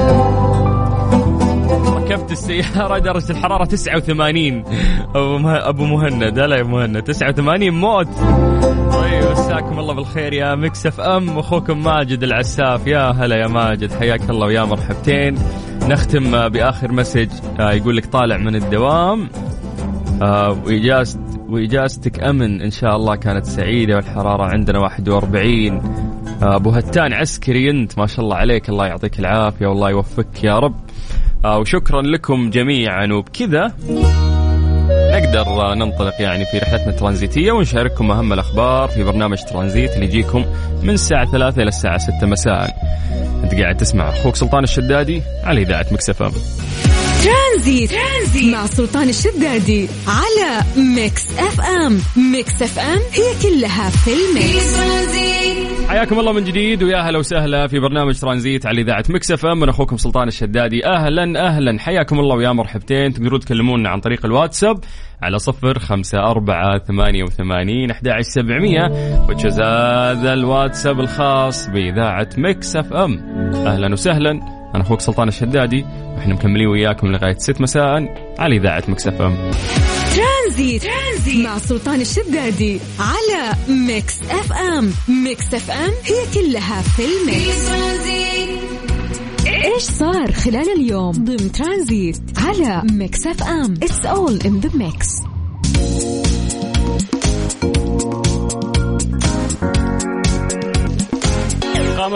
ركبت 1.86 2.32
السيارة 2.32 2.98
درجة 2.98 3.32
الحرارة 3.32 3.66
89 3.66 4.64
أبو. 5.16 5.50
أبو 5.50 5.86
مهند. 5.86 6.40
هلا 6.40 6.56
يا 6.58 6.64
مهند. 6.64 7.04
89 7.04 7.70
موت. 7.70 8.08
طيب 8.94 9.32
مساكم 9.32 9.80
الله 9.80 9.94
بالخير 9.94 10.34
يا 10.34 10.56
مكسف 10.56 11.00
أم. 11.00 11.40
أخوكم 11.40 11.84
ماجد 11.84 12.24
العساف. 12.24 12.88
يا 12.88 13.12
هلا 13.12 13.36
يا 13.36 13.48
ماجد. 13.48 13.94
حياك 13.94 14.30
الله 14.30 14.48
ويا 14.48 14.64
مرحبتين. 14.64 15.38
نختم 15.84 16.50
بآخر 16.50 16.92
مسج. 16.92 17.30
آه، 17.60 17.72
يقول 17.72 17.98
لك 17.98 18.06
طالع 18.06 18.38
من 18.38 18.56
الدوام. 18.56 19.30
آه، 20.22 20.52
وإجازة 20.66 21.20
وإجازتك 21.50 22.24
أمن. 22.24 22.62
إن 22.62 22.72
شاء 22.72 22.96
الله 22.96 23.16
كانت 23.16 23.46
سعيدة 23.46 23.96
والحرارة 23.96 24.44
عندنا 24.44 24.80
41 24.80 25.82
آه، 26.44 26.56
أبو 26.56 26.70
هتان 26.70 27.14
عسكري 27.14 27.70
أنت. 27.70 28.00
ما 28.00 28.08
شاء 28.08 28.26
الله 28.26 28.36
عليك. 28.36 28.70
الله 28.70 28.88
يعطيك 28.88 29.20
العافية 29.20 29.68
والله 29.68 29.90
يوفقك 29.90 30.44
يا 30.44 30.60
رب. 30.60 30.76
وشكرا 31.46 32.02
لكم 32.02 32.50
جميعا. 32.50 33.08
وبكذا 33.14 33.74
نقدر 35.12 35.42
آه، 35.42 35.76
ننطلق 35.76 36.22
يعني 36.22 36.46
في 36.46 36.58
رحلتنا 36.58 36.90
الترانزيتية 36.90 37.52
ونشارككم 37.52 38.12
أهم 38.12 38.34
الأخبار 38.34 38.88
في 38.88 39.04
برنامج 39.04 39.38
ترانزيت 39.44 39.94
اللي 39.94 40.06
يجيكم 40.06 40.46
من 40.84 40.90
الساعة 40.90 41.32
3 41.32 41.62
إلى 41.62 41.68
الساعة 41.68 41.98
6 41.98 42.28
مساء. 42.28 42.76
أنت 43.44 43.56
قاعد 43.62 43.78
تسمع 43.78 44.10
أخوك 44.10 44.36
سلطان 44.36 44.64
الشدادي 44.64 45.22
على 45.44 45.62
إذاعة 45.62 45.86
Mix 45.92 46.16
FM 46.16 46.32
ترانزيت. 47.24 47.92
ترانزيت. 47.92 48.54
مع 48.54 48.66
سلطان 48.66 49.10
الشدادي 49.10 49.88
على 50.08 50.64
Mix 50.96 51.40
FM. 51.40 52.00
Mix 52.32 52.62
FM 52.62 53.00
هي 53.14 53.42
كلها 53.44 53.90
في 53.90 54.12
ال 54.14 54.26
mix. 54.26 54.78
حياكم 55.90 56.20
الله 56.20 56.32
من 56.34 56.44
جديد 56.44 56.84
ويا 56.84 56.98
هلا 56.98 57.20
وسهلا 57.20 57.68
في 57.68 57.80
برنامج 57.80 58.20
ترانزيت 58.20 58.66
على 58.66 58.82
إذاعة 58.82 59.04
Mix 59.10 59.46
FM. 59.46 59.60
من 59.60 59.70
أخوكم 59.70 59.98
سلطان 59.98 60.28
الشدادي. 60.28 60.86
أهلا 60.86 61.48
أهلا. 61.48 61.80
حياكم 61.80 62.20
الله 62.20 62.36
ويا 62.36 62.52
مرحبتين. 62.52 63.14
تقدرون 63.14 63.40
تكلمونا 63.40 63.90
عن 63.90 64.00
طريق 64.00 64.26
الواتساب 64.26 64.80
على 65.22 65.40
صفر 65.40 65.80
خمسة 65.80 66.20
أربعة 66.20 66.80
ثمانية 66.88 67.24
وثمانين 67.24 67.92
أحد 67.92 68.10
سبعمية. 68.22 68.84
وجز 69.30 69.60
هذا 69.60 70.34
الواتساب 70.34 71.00
الخاص 71.00 71.70
بإذاعة 71.70 72.30
Mix 72.38 72.94
FM. 72.94 73.20
أهلا 73.68 73.94
وسهلا. 73.94 74.57
أنا 74.76 74.84
أخوك 74.84 75.02
سلطان 75.02 75.28
الشدادي 75.28 75.86
إحنا 76.18 76.34
مكملين 76.34 76.68
وياكم 76.68 77.08
لغاية 77.08 77.38
6 77.38 77.62
مساء 77.62 77.84
على 78.40 78.56
إذاعة 78.58 78.84
مكسف 78.88 79.22
إم. 79.22 79.52
ترانزيت. 80.16 80.84
ترانزيت. 80.84 81.46
مع 81.46 81.58
سلطان 81.58 82.02
الشدادي 82.02 82.80
على 83.00 83.54
Mix 83.70 84.22
FM. 84.30 84.92
Mix 85.24 85.54
FM 85.54 85.92
هي 86.06 86.42
كلها 86.42 86.82
في 86.82 87.02
ال 87.06 87.22
mix 87.22 87.70
إيش 89.48 89.82
صار 89.84 90.32
خلال 90.32 90.70
اليوم؟ 90.80 91.12
ضمن 91.12 91.52
ترانزيت 91.52 92.22
على 92.38 92.82
Mix 92.92 93.28
FM. 93.28 93.74
It's 93.84 94.06
all 94.06 94.40
in 94.46 94.60
the 94.60 94.70
mix 94.78 95.08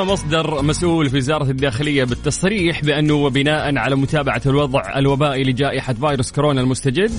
مصدر 0.03 0.61
مسؤول 0.61 1.09
في 1.09 1.17
وزارة 1.17 1.43
الداخلية 1.43 2.03
بالتصريح 2.03 2.81
بأنه 2.81 3.13
وبناء 3.13 3.77
على 3.77 3.95
متابعة 3.95 4.41
الوضع 4.45 4.97
الوبائي 4.97 5.43
لجائحة 5.43 5.93
فيروس 5.93 6.31
كورونا 6.31 6.61
المستجد 6.61 7.11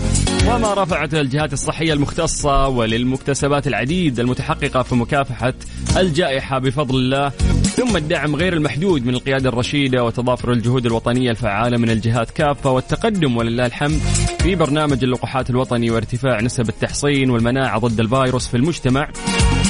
وما 0.48 0.74
رفعته 0.74 1.20
الجهات 1.20 1.52
الصحية 1.52 1.92
المختصة 1.92 2.68
وللمكتسبات 2.68 3.66
العديد 3.66 4.20
المتحققة 4.20 4.82
في 4.82 4.94
مكافحة 4.94 5.54
الجائحة 5.96 6.58
بفضل 6.58 6.96
الله 6.96 7.28
ثم 7.76 7.96
الدعم 7.96 8.36
غير 8.36 8.52
المحدود 8.52 9.06
من 9.06 9.14
القيادة 9.14 9.48
الرشيدة 9.48 10.04
وتضافر 10.04 10.52
الجهود 10.52 10.86
الوطنية 10.86 11.30
الفعالة 11.30 11.78
من 11.78 11.90
الجهات 11.90 12.30
كافة 12.30 12.70
والتقدم 12.70 13.36
ولله 13.36 13.66
الحمد 13.66 14.00
في 14.42 14.54
برنامج 14.54 15.04
اللقاحات 15.04 15.50
الوطني 15.50 15.90
وارتفاع 15.90 16.40
نسب 16.40 16.68
التحصين 16.68 17.30
والمناعة 17.30 17.78
ضد 17.78 18.00
الفيروس 18.00 18.48
في 18.48 18.56
المجتمع. 18.56 19.08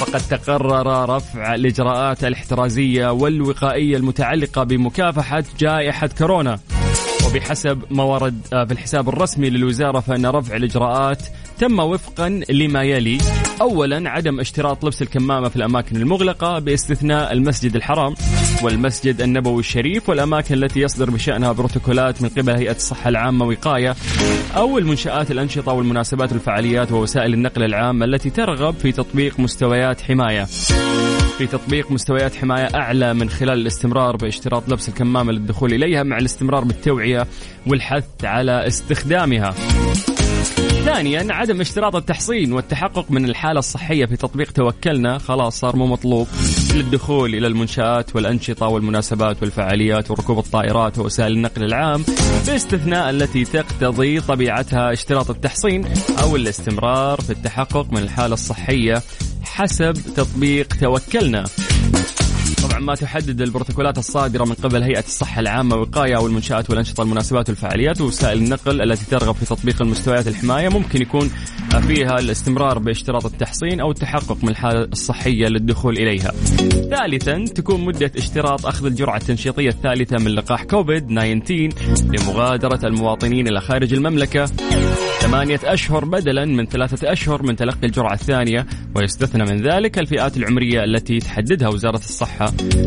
فقد 0.04 0.20
تقرر 0.20 1.16
رفع 1.16 1.54
الإجراءات 1.54 2.24
الاحترازية 2.24 3.12
والوقائية 3.12 3.96
المتعلقة 3.96 4.64
بمكافحة 4.64 5.44
جائحة 5.58 6.06
كورونا. 6.18 6.58
وبحسب 7.26 7.82
ما 7.90 8.02
ورد 8.02 8.40
آه، 8.52 8.64
في 8.64 8.72
الحساب 8.72 9.08
الرسمي 9.08 9.50
للوزارة 9.50 10.00
فإن 10.00 10.26
رفع 10.26 10.56
الإجراءات 10.56 11.22
تم 11.62 11.78
وفقا 11.78 12.40
لما 12.50 12.82
يلي. 12.82 13.18
أولا 13.60 14.10
عدم 14.10 14.40
اشتراط 14.40 14.84
لبس 14.84 15.02
الكمامة 15.02 15.48
في 15.48 15.56
الأماكن 15.56 15.96
المغلقة 15.96 16.58
باستثناء 16.58 17.32
المسجد 17.32 17.76
الحرام 17.76 18.14
والمسجد 18.62 19.20
النبوي 19.20 19.60
الشريف 19.60 20.08
والأماكن 20.08 20.54
التي 20.54 20.80
يصدر 20.80 21.10
بشأنها 21.10 21.52
بروتوكولات 21.52 22.22
من 22.22 22.28
قبل 22.28 22.50
هيئة 22.50 22.76
الصحة 22.76 23.08
العامة 23.08 23.44
وقاية 23.44 23.96
أو 24.56 24.78
المنشآت 24.78 25.30
الأنشطة 25.30 25.72
والمناسبات 25.72 26.32
والفعاليات 26.32 26.92
ووسائل 26.92 27.34
النقل 27.34 27.62
العامة 27.62 28.04
التي 28.04 28.30
ترغب 28.30 28.74
في 28.74 28.92
تطبيق 28.92 29.40
مستويات 29.40 30.00
حماية. 30.00 30.44
في 31.38 31.46
تطبيق 31.46 31.90
مستويات 31.90 32.34
حماية 32.34 32.68
أعلى 32.74 33.14
من 33.14 33.30
خلال 33.30 33.58
الاستمرار 33.58 34.16
باشتراط 34.16 34.68
لبس 34.68 34.88
الكمامة 34.88 35.32
للدخول 35.32 35.74
إليها 35.74 36.02
مع 36.02 36.18
الاستمرار 36.18 36.64
بالتوعية 36.64 37.26
والحث 37.66 38.24
على 38.24 38.66
استخدامها. 38.66 39.54
ثانيا 40.84 41.26
عدم 41.30 41.60
اشتراط 41.60 41.96
التحصين 41.96 42.52
والتحقق 42.52 43.10
من 43.10 43.24
الحالة 43.24 43.58
الصحية 43.58 44.06
في 44.06 44.16
تطبيق 44.16 44.50
توكلنا. 44.50 45.18
خلاص 45.18 45.60
صار 45.60 45.76
مو 45.76 45.86
مطلوب. 45.86 46.28
للدخول 46.74 47.34
إلى 47.34 47.46
المنشآت 47.46 48.16
والأنشطة 48.16 48.66
والمناسبات 48.66 49.42
والفعاليات 49.42 50.10
وركوب 50.10 50.38
الطائرات 50.38 50.98
ووسائل 50.98 51.32
النقل 51.32 51.64
العام 51.64 52.04
باستثناء 52.46 53.10
التي 53.10 53.44
تقتضي 53.44 54.20
طبيعتها 54.20 54.92
اشتراط 54.92 55.30
التحصين 55.30 55.84
أو 56.22 56.36
الاستمرار 56.36 57.20
في 57.20 57.30
التحقق 57.30 57.92
من 57.92 57.98
الحالة 57.98 58.34
الصحية 58.34 59.02
حسب 59.42 59.92
تطبيق 59.92 60.66
توكلنا. 60.80 61.44
طبعا 62.62 62.80
ما 62.80 62.94
تحدد 62.94 63.40
البروتوكولات 63.40 63.98
الصادرة 63.98 64.44
من 64.44 64.52
قبل 64.52 64.82
هيئة 64.82 65.04
الصحة 65.04 65.40
العامة 65.40 65.76
وقاية 65.76 66.16
والمنشآت 66.16 66.70
والأنشطة 66.70 67.02
المناسبات 67.02 67.48
والفعاليات 67.48 68.00
ووسائل 68.00 68.38
النقل 68.38 68.82
التي 68.82 69.06
ترغب 69.06 69.34
في 69.34 69.44
تطبيق 69.46 69.82
المستويات 69.82 70.28
الحماية. 70.28 70.68
ممكن 70.68 71.02
يكون 71.02 71.30
فيها 71.86 72.18
الاستمرار 72.18 72.78
باشتراط 72.78 73.26
التحصين 73.26 73.80
أو 73.80 73.90
التحقق 73.90 74.38
من 74.42 74.48
الحالة 74.48 74.84
الصحية 74.84 75.46
للدخول 75.46 75.98
إليها. 75.98 76.32
ثالثا 76.90 77.44
تكون 77.44 77.84
مدة 77.84 78.10
اشتراط 78.18 78.66
أخذ 78.66 78.86
الجرعة 78.86 79.16
التنشيطية 79.16 79.68
الثالثة 79.68 80.18
من 80.18 80.30
لقاح 80.34 80.64
كوفيد 80.64 81.06
19 81.06 81.68
لمغادرة 82.04 82.86
المواطنين 82.86 83.48
إلى 83.48 83.60
خارج 83.60 83.94
المملكة. 83.94 84.46
ثمانية 85.20 85.60
أشهر 85.64 86.04
بدلا 86.04 86.44
من 86.44 86.66
ثلاثة 86.66 87.12
أشهر 87.12 87.42
من 87.42 87.56
تلقي 87.56 87.86
الجرعة 87.86 88.14
الثانية 88.14 88.66
ويستثنى 88.96 89.44
من 89.44 89.62
ذلك 89.62 89.98
الفئات 89.98 90.36
العمرية 90.36 90.84
التي 90.84 91.18
تحددها 91.18 91.68
وزارة 91.68 91.96
الصحة. 91.96 92.41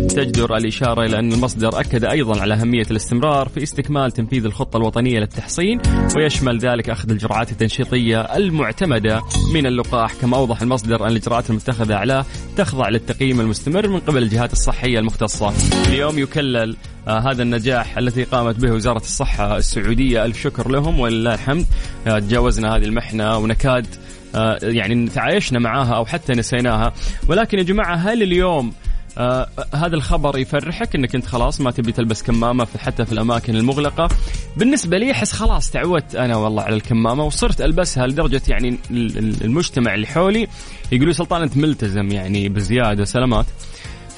تجدر 0.10 0.58
الإشارة 0.58 1.06
إلى 1.06 1.20
أن 1.20 1.34
المصدر 1.34 1.80
أكد 1.80 2.06
أيضا 2.06 2.42
على 2.42 2.54
أهمية 2.54 2.86
الاستمرار 2.92 3.50
في 3.50 3.64
استكمال 3.64 4.12
تنفيذ 4.12 4.46
الخطة 4.46 4.78
الوطنية 4.78 5.20
للتحصين 5.20 5.82
ويشمل 6.16 6.60
ذلك 6.60 6.90
أخذ 6.90 7.10
الجرعات 7.12 7.52
التنشيطية 7.52 8.22
المعتمدة 8.22 9.22
من 9.54 9.66
اللقاح 9.66 10.14
كما 10.14 10.38
أوضح 10.38 10.62
المصدر 10.62 11.06
أن 11.06 11.12
الإجراءات 11.12 11.50
المتخذة 11.50 11.96
عليه 11.96 12.26
تخضع 12.58 12.90
للتقييم 12.90 13.42
المستمر 13.42 13.88
من 13.88 14.00
قبل 14.00 14.24
الجهات 14.24 14.54
الصحية 14.54 15.00
المختصة. 15.00 15.54
اليوم 15.88 16.20
يكلل 16.20 16.76
آه 17.08 17.20
هذا 17.20 17.44
النجاح 17.44 17.98
الذي 17.98 18.24
قامت 18.24 18.56
به 18.56 18.72
وزارة 18.72 19.02
الصحة 19.02 19.58
السعودية. 19.58 20.26
ألف 20.26 20.42
شكر 20.42 20.72
لهم 20.72 21.00
ولله 21.00 21.34
الحمد 21.34 21.66
آه 22.08 22.20
تجاوزنا 22.20 22.76
هذه 22.76 22.84
المحنة 22.84 23.38
ونكاد 23.38 23.88
آه 24.36 24.60
يعني 24.62 25.08
تعايشنا 25.10 25.60
معاها 25.60 25.96
أو 25.96 26.06
حتى 26.06 26.34
نسيناها. 26.34 26.94
ولكن 27.28 27.58
يا 27.58 27.64
جماعة 27.64 27.96
هل 27.96 28.24
اليوم 28.24 28.74
آه 29.18 29.48
هذا 29.74 29.96
الخبر 29.96 30.38
يفرحك 30.38 30.96
إنك 30.96 31.16
أنت 31.16 31.26
خلاص 31.26 31.62
ما 31.62 31.72
تبي 31.72 31.92
تلبس 31.92 32.24
كمامة 32.24 32.66
في 32.66 32.80
حتى 32.80 33.06
في 33.06 33.12
الأماكن 33.12 33.56
المغلقة. 33.56 34.10
بالنسبة 34.58 34.98
لي 34.98 35.12
أحس 35.12 35.32
خلاص 35.32 35.72
تعودت 35.72 36.16
أنا 36.16 36.36
والله 36.36 36.64
على 36.64 36.76
الكمامة 36.76 37.24
وصرت 37.26 37.62
ألبسها 37.62 38.08
لدرجة 38.08 38.42
يعني 38.48 38.70
ال- 38.92 39.18
ال- 39.18 39.44
المجتمع 39.44 39.94
اللي 39.96 40.08
حولي 40.08 40.48
يقولوا 40.92 41.14
سلطان 41.14 41.42
أنت 41.42 41.58
ملتزم 41.58 42.12
يعني 42.12 42.50
بزيادة 42.50 43.06
سلامات 43.06 43.46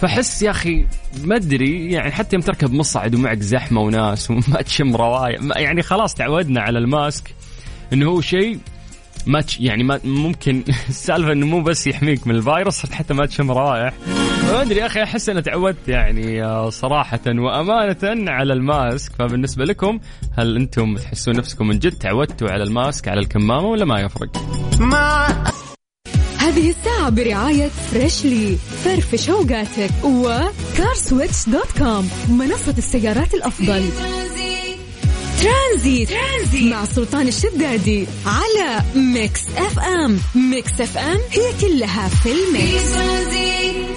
فحس 0.02 0.42
يا 0.42 0.52
أخي 0.52 0.86
ما 1.24 1.36
أدري 1.36 1.92
يعني 1.92 2.12
حتى 2.12 2.36
يوم 2.36 2.44
تركب 2.44 2.74
مصعد 2.74 3.16
ومعك 3.16 3.40
زحمة 3.40 3.82
وناس 3.82 4.32
وما 4.32 4.62
تشم 4.66 4.96
روايح 4.96 5.42
يعني 5.56 5.82
خلاص 5.82 6.14
تعودنا 6.14 6.62
على 6.62 6.80
الماسك 6.80 7.34
إنه 7.94 8.06
هو 8.10 8.22
شيء 8.22 8.60
ما 9.26 9.44
يعني 9.60 9.84
ما 9.84 10.00
ممكن 10.04 10.64
السالفة 10.90 11.32
إنه 11.32 11.46
مو 11.46 11.62
بس 11.62 11.88
يحميك 11.88 12.28
من 12.28 12.36
الفيروس 12.36 12.86
حتى 12.92 13.14
ما 13.14 13.26
تشم 13.26 13.52
روائح 13.52 13.94
ما 14.48 14.62
أدري 14.62 14.80
يا 14.80 14.86
أخي 14.86 15.04
أحس 15.04 15.30
أنا 15.30 15.42
تعودت 15.42 15.88
يعني 15.88 16.44
آه، 16.44 16.70
صراحة 16.70 17.20
وأمانة 17.28 18.32
على 18.32 18.54
ال 18.54 18.63
mask. 18.63 19.12
فبالنسبة 19.20 19.66
لكم 19.66 20.00
هل 20.38 20.56
أنتم 20.56 20.96
تحسون 20.96 21.36
نفسكم 21.36 21.68
من 21.68 21.80
جد 21.80 21.92
تعودتوا 21.92 22.50
على 22.50 22.64
ال 22.64 22.72
mask 22.72 23.08
على 23.08 23.20
الكمامة 23.20 23.68
ولا 23.68 23.86
ما 23.86 24.00
يفرق؟ 24.00 24.38
هذه 26.38 26.70
الساعة 26.70 27.10
برعاية 27.10 27.68
Freshly 27.68 28.58
فرفش 28.84 29.30
اوقاتك 29.30 29.92
و 30.04 30.18
CarSwitch 30.18 31.50
dot 31.50 31.78
com 31.78 32.10
منصة 32.30 32.76
السيارات 32.78 33.34
الأفضل. 33.34 33.90
ترانزيت 35.42 36.10
ترانزيت 36.10 36.74
مع 36.74 36.86
سلطان 36.86 37.28
الشدادي 37.28 38.08
على 38.26 38.84
Mix 38.96 39.42
FM 39.58 40.20
Mix 40.36 40.82
FM 40.82 41.18
هي 41.32 41.54
كلها 41.62 42.08
في 42.08 42.16
في 42.18 42.30
ال 42.34 42.46
mix. 42.46 42.94
ترانزيت 42.94 43.97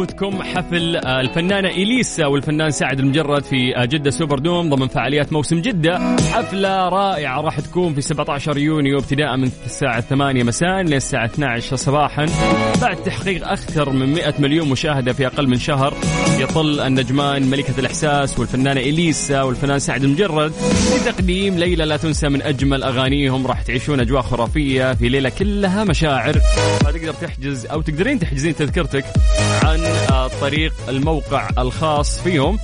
يفوتكم 0.00 0.42
حفل 0.42 0.96
الفنانة 0.96 1.68
إليسا 1.68 2.26
والفنان 2.26 2.70
سعد 2.70 3.00
لمجرد 3.00 3.44
في 3.44 3.72
جدة 3.78 4.10
Super 4.10 4.38
Dome 4.38 4.74
ضمن 4.74 4.88
فعاليات 4.88 5.32
موسم 5.32 5.60
جدة. 5.60 6.16
حفلة 6.32 6.88
رائعة 6.88 7.40
راح 7.40 7.60
تكون 7.60 7.94
في 7.94 8.00
17 8.00 8.58
يونيو 8.58 8.98
ابتداء 8.98 9.36
من 9.36 9.50
الساعة 9.66 10.00
8 10.00 10.42
مساء 10.42 10.82
للساعة 10.82 11.24
12 11.24 11.76
صباحا. 11.76 12.26
بعد 12.82 12.96
تحقيق 12.96 13.48
أكثر 13.48 13.90
من 13.90 14.14
100 14.14 14.34
مليون 14.38 14.68
مشاهدة 14.68 15.12
في 15.12 15.26
أقل 15.26 15.48
من 15.48 15.58
شهر 15.58 15.94
يطل 16.38 16.80
النجمان 16.80 17.42
ملكة 17.42 17.74
الإحساس 17.78 18.38
والفنانة 18.38 18.80
إليسا 18.80 19.42
والفنان 19.42 19.78
سعد 19.78 20.04
المجرد 20.04 20.52
لتقديم 20.96 21.58
ليلة 21.58 21.84
لا 21.84 21.96
تنسى 21.96 22.28
من 22.28 22.42
أجمل 22.42 22.82
أغانيهم. 22.82 23.46
راح 23.46 23.62
تعيشون 23.62 24.00
أجواء 24.00 24.22
خرافية 24.22 24.94
في 24.94 25.08
ليلة 25.08 25.32
كلها 25.38 25.84
مشاعر. 25.84 26.32
فتقدر 26.80 27.12
تحجز 27.12 27.66
أو 27.66 27.80
تقدرين 27.80 28.18
تحجزين 28.18 28.56
تذكرتك 28.56 29.04
عن 29.64 29.80
طريق 30.40 30.72
الموقع 30.88 31.48
الخاص 31.58 32.20
فيهم. 32.20 32.58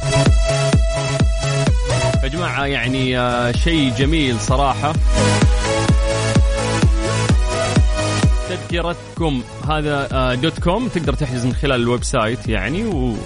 يا 2.22 2.28
جماعة 2.28 2.64
يعني 2.64 3.18
آه، 3.18 3.52
شيء 3.52 3.92
جميل 3.98 4.40
صراحة. 4.40 4.92
تذكرتكم 8.48 9.42
هذا 9.68 10.08
آه، 10.12 10.34
dot 10.34 10.58
com. 10.58 10.88
تقدر 10.88 11.12
تحجز 11.12 11.46
من 11.46 11.54
خلال 11.54 11.80
ال 11.80 12.04
website 12.04 12.48
يعني 12.48 12.84
و... 12.84 13.16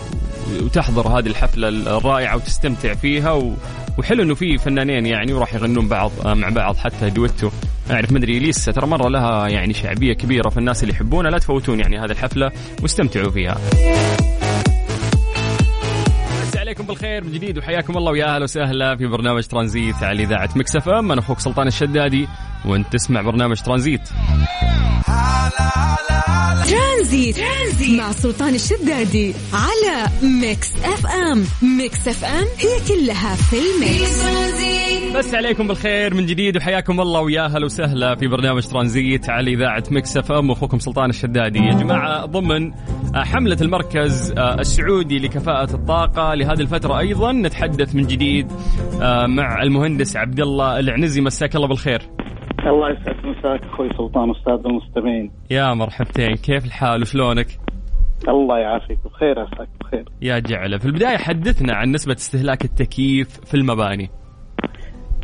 وتحضر 0.62 1.08
هذه 1.08 1.26
الحفلة 1.26 1.68
الرائعة 1.68 2.36
وتستمتع 2.36 2.94
فيها 2.94 3.32
و... 3.32 3.54
وحلو 3.98 4.22
إنه 4.22 4.34
في 4.34 4.58
فنانين 4.58 5.06
يعني 5.06 5.32
وراح 5.32 5.54
يغنون 5.54 5.88
بعض 5.88 6.10
آه، 6.24 6.34
مع 6.34 6.48
بعض 6.48 6.76
حتى 6.76 7.10
دويتو. 7.10 7.50
اعرف 7.90 8.12
مدري 8.12 8.40
إليسا 8.40 8.72
ترى 8.72 8.86
مرة 8.86 9.08
لها 9.08 9.48
يعني 9.48 9.74
شعبية 9.74 10.12
كبيرة 10.12 10.48
في 10.48 10.56
الناس 10.56 10.82
اللي 10.82 10.94
يحبونها. 10.94 11.30
لا 11.30 11.38
تفوتون 11.38 11.80
يعني 11.80 11.98
هذه 11.98 12.10
الحفلة 12.10 12.52
واستمتعوا 12.82 13.30
فيها. 13.30 13.58
عليكم 16.56 16.86
بالخير 16.86 17.24
من 17.24 17.32
جديد 17.32 17.58
وحياكم 17.58 17.96
الله 17.96 18.12
ويا 18.12 18.34
أهلا 18.34 18.44
وسهلا 18.44 18.96
في 18.96 19.06
برنامج 19.06 19.46
ترانزيت 19.46 19.94
على 20.02 20.22
إذاعة 20.22 20.48
Mix 20.56 20.88
FM. 20.88 21.12
أنا 21.12 21.20
أخوك 21.20 21.40
سلطان 21.40 21.66
الشدادي 21.66 22.28
وأنت 22.64 22.92
تسمع 22.92 23.20
برنامج 23.22 23.60
ترانزيت. 23.60 24.00
ترانزيت, 26.66 27.36
ترانزيت 27.36 27.98
مع 28.00 28.12
سلطان 28.12 28.54
الشدادي 28.54 29.34
على 29.52 30.06
Mix 30.22 30.72
FM. 30.84 31.44
Mix 31.78 32.08
FM 32.08 32.46
هي 32.58 32.88
كلها 32.88 33.34
في 33.34 33.56
ال 33.56 33.72
mix 33.72 34.20
مسي 35.16 35.34
عليكم 35.34 35.68
بالخير 35.68 36.14
من 36.14 36.26
جديد 36.26 36.56
وحياكم 36.56 37.00
الله 37.00 37.20
ويا 37.20 37.44
أهلا 37.44 37.64
وسهلا 37.64 38.14
في 38.14 38.28
برنامج 38.28 38.62
ترانزيت 38.62 39.30
على 39.30 39.50
إذاعة 39.50 39.84
Mix 39.90 40.16
FM. 40.16 40.50
واخوكم 40.50 40.78
سلطان 40.78 41.10
الشدادي. 41.10 41.58
يا 41.58 41.72
جماعة 41.72 42.26
ضمن 42.26 42.72
آه، 42.72 43.24
حملة 43.24 43.56
المركز 43.60 44.32
آه، 44.38 44.54
السعودي 44.54 45.18
لكفاءة 45.18 45.74
الطاقة. 45.74 46.34
لهذه 46.34 46.60
الفترة 46.60 46.98
أيضا 46.98 47.32
نتحدث 47.32 47.94
من 47.94 48.06
جديد 48.06 48.52
آه، 49.02 49.26
مع 49.26 49.62
المهندس 49.62 50.16
عبد 50.16 50.40
الله 50.40 50.78
العنزي. 50.78 51.20
مساك 51.20 51.56
الله 51.56 51.68
بالخير. 51.68 52.02
الله 52.66 52.90
يسعد 52.90 53.26
مساك 53.26 53.62
أخوي 53.62 53.88
سلطان 53.98 54.30
أستاذ 54.30 54.66
المستمعين. 54.66 55.30
يا 55.50 55.74
مرحبتين. 55.74 56.34
كيف 56.34 56.64
الحال؟ 56.64 57.02
وشلونك؟ 57.02 57.46
الله 58.28 58.58
يعافيك. 58.58 58.98
بخير 59.04 59.40
عساك 59.40 59.68
بخير. 59.80 60.04
يا 60.22 60.38
جعله. 60.38 60.78
في 60.78 60.86
البداية 60.86 61.16
حدثنا 61.16 61.74
عن 61.74 61.92
نسبة 61.92 62.14
استهلاك 62.14 62.64
التكييف 62.64 63.28
في 63.28 63.54
المباني. 63.54 64.10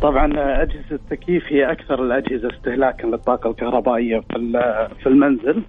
طبعا 0.01 0.33
أجهزة 0.61 0.95
التكييف 0.95 1.43
هي 1.47 1.71
أكثر 1.71 2.03
الأجهزة 2.03 2.49
استهلاكا 2.57 3.07
للطاقة 3.07 3.49
الكهربائية 3.49 4.19
في 4.19 4.61
في 5.03 5.09
المنزل. 5.09 5.63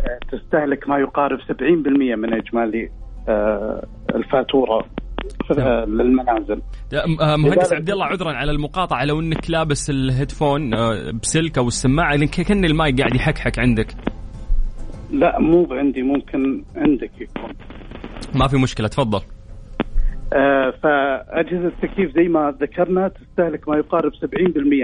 آه، 0.00 0.18
تستهلك 0.32 0.88
ما 0.88 0.98
يقارب 0.98 1.38
70% 1.40 2.14
من 2.16 2.34
إجمالي 2.34 2.90
آه، 3.28 3.86
الفاتورة 4.14 4.86
للمنازل 5.86 6.62
آه، 7.20 7.36
مهندس 7.36 7.72
عبد 7.72 7.90
الله 7.90 8.04
عذرا 8.04 8.32
على 8.32 8.50
المقاطعة 8.50 9.04
لو 9.04 9.20
إنك 9.20 9.50
لابس 9.50 9.90
ال 9.90 9.98
headphone 9.98 10.70
بسلك 11.22 11.58
أو 11.58 11.68
السماعه 11.68 12.16
لأن 12.16 12.28
كأن 12.28 12.64
المايك 12.64 12.98
قاعد 13.00 13.14
يحكحك 13.14 13.58
عندك. 13.58 13.94
لا 15.10 15.38
مو 15.40 15.66
عندي 15.70 16.02
ممكن 16.02 16.64
عندك 16.76 17.10
يكون. 17.20 17.50
ما 18.34 18.48
في 18.48 18.56
مشكلة 18.56 18.88
تفضل. 18.88 19.20
فأجهزة 20.82 21.66
التكييف 21.68 22.14
زي 22.14 22.28
ما 22.28 22.54
ذكرنا 22.60 23.08
تستهلك 23.08 23.68
ما 23.68 23.76
يقارب 23.76 24.12
70% 24.14 24.16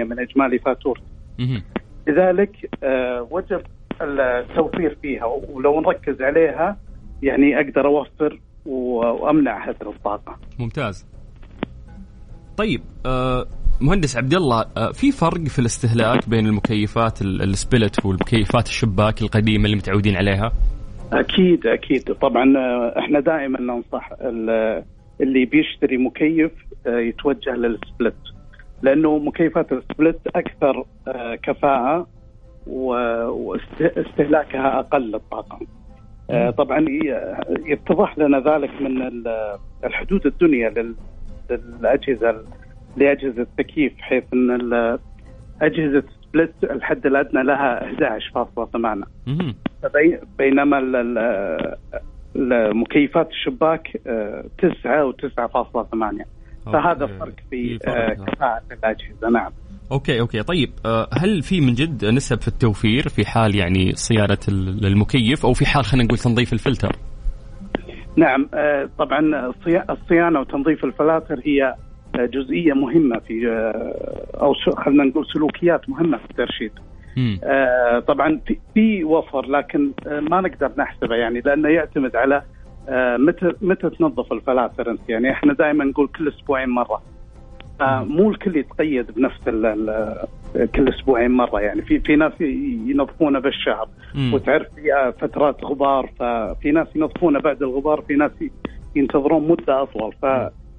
من 0.03 0.19
أجمالي 0.19 0.59
فاتورتهم. 0.59 1.61
لذلك 2.07 2.69
آه، 2.83 3.27
وجب 3.31 3.61
التوفير 4.01 4.97
فيها 5.01 5.25
ولو 5.25 5.81
نركز 5.81 6.21
عليها 6.21 6.77
يعني 7.23 7.55
أقدر 7.59 7.85
أوفر 7.87 8.39
وأمنع 8.65 9.69
هدر 9.69 9.89
الطاقه. 9.89 10.35
ممتاز 10.59 11.05
طيب 12.57 12.81
آه 13.05 13.45
مهندس 13.81 14.17
عبد 14.17 14.33
الله 14.33 14.65
آه 14.77 14.91
في 14.91 15.11
فرق 15.11 15.43
في 15.47 15.59
الاستهلاك 15.59 16.29
بين 16.29 16.45
المكيفات 16.47 17.21
ال- 17.21 17.41
ال 17.41 17.52
split 17.52 18.05
والمكيفات 18.05 18.67
الشباك 18.67 19.21
القديمة 19.21 19.65
اللي 19.65 19.75
متعودين 19.75 20.15
عليها 20.15 20.51
أكيد 21.13 21.67
أكيد 21.67 22.03
طبعا 22.13 22.57
آه، 22.57 22.99
إحنا 22.99 23.19
دائما 23.19 23.59
ننصح 23.61 24.09
ال- 24.21 24.83
اللي 25.21 25.45
بيشتري 25.45 25.97
مكيف 25.97 26.51
آه، 26.87 26.99
يتوجه 26.99 27.55
لل 27.55 27.72
split 27.72 28.15
لأنه 28.81 29.17
مكيفات 29.17 29.71
ال 29.73 29.81
split 29.81 30.19
أكثر 30.35 30.85
آه، 31.07 31.35
كفاءة 31.35 32.07
واستهلاكها 33.27 34.79
أقل 34.79 35.11
للطاقه. 35.11 35.59
آه، 36.29 36.49
طبعا 36.49 36.85
يتضح 37.65 38.17
لنا 38.17 38.39
ذلك 38.39 38.81
من 38.81 39.01
ال- 39.01 39.57
الحدود 39.83 40.25
الدنيا 40.25 40.69
لل- 40.69 40.95
للأجهزة 41.49 42.43
لأجهزة 42.97 43.41
التكييف 43.41 43.93
حيث 43.99 44.23
إن 44.33 44.97
أجهزة 45.61 46.03
سبلت 46.23 46.53
الحد 46.63 47.05
الادنى 47.05 47.43
لها 47.43 47.85
11.8 47.85 49.05
مهم. 49.27 49.55
بي- 49.93 50.19
بينما 50.37 50.79
المكيفات 52.35 53.29
الشباك 53.29 54.01
آه، 54.07 54.43
9 54.57 55.11
و9.8 55.11 56.25
فهذا. 56.65 57.05
الفرق 57.05 57.33
في 57.49 57.79
فرق، 57.79 57.95
آه، 57.95 58.11
آه. 58.11 58.13
كفاءة 58.25 58.61
الأجهزة 58.71 59.29
نعم 59.29 59.51
okay 59.91 60.19
okay 60.19 60.43
طيب 60.43 60.69
آه 60.85 61.07
هل 61.13 61.41
في 61.41 61.61
من 61.61 61.73
جد 61.73 62.05
نسب 62.05 62.41
في 62.41 62.47
التوفير 62.47 63.09
في 63.09 63.25
حال 63.25 63.55
يعني 63.55 63.91
صيانه 63.95 64.37
ال- 64.47 64.85
المكيف 64.85 65.45
أو 65.45 65.53
في 65.53 65.65
حال 65.65 65.85
خلينا 65.85 66.05
نقول 66.05 66.17
تنظيف 66.17 66.53
الفلتر 66.53 66.95
نعم 68.17 68.49
آه، 68.53 68.89
طبعا 68.99 69.19
الصيا- 69.49 69.85
الصيانة 69.91 70.39
وتنظيف 70.39 70.85
الفلاتر 70.85 71.39
هي 71.45 71.63
آه، 72.15 72.25
جزئية 72.25 72.73
مهمة 72.73 73.19
في 73.19 73.47
آه، 74.39 74.53
س- 74.53 74.75
خلينا 74.75 75.03
نقول 75.03 75.25
سلوكيات 75.33 75.89
مهمة 75.89 76.17
في 76.17 76.25
الترشيد. 76.31 76.71
آه، 77.43 77.99
طبعا 77.99 78.39
في- 78.73 79.03
وفر 79.03 79.45
لكن 79.45 79.91
آه، 80.07 80.19
ما 80.19 80.41
نقدر 80.41 80.71
نحسبه 80.77 81.15
يعني 81.15 81.39
لأنه 81.39 81.69
يعتمد 81.69 82.15
على 82.15 82.41
آه، 82.89 83.17
متى 83.17 83.51
متى 83.61 83.89
تنظف 83.89 84.33
الفلاتر 84.33 84.91
أنت؟ 84.91 85.09
يعني 85.09 85.31
إحنا 85.31 85.53
دائما 85.53 85.85
نقول 85.85 86.07
كل 86.07 86.27
أسبوعين 86.27 86.69
مرة. 86.69 87.01
آه، 87.81 88.03
مو 88.03 88.29
الكل 88.29 88.57
يتقيد 88.57 89.11
بنفس 89.11 89.47
ال- 89.47 89.65
ال- 89.65 90.71
كل 90.71 90.89
أسبوعين 90.89 91.31
مرة 91.31 91.59
يعني. 91.61 91.81
في 91.81 91.99
في 91.99 92.15
ناس 92.15 92.31
ينظفونه 92.41 93.39
بالشهر. 93.39 93.87
مم. 94.15 94.33
وتعرف 94.33 94.67
في 94.75 95.13
فترات 95.19 95.63
غبار 95.65 96.09
ففي 96.19 96.71
ناس 96.71 96.87
ينظفونه 96.95 97.39
بعد 97.39 97.63
الغبار 97.63 98.01
في 98.01 98.15
ناس 98.15 98.31
ينتظرون 98.95 99.47
مدة 99.47 99.81
أطول. 99.81 100.13
ف 100.21 100.25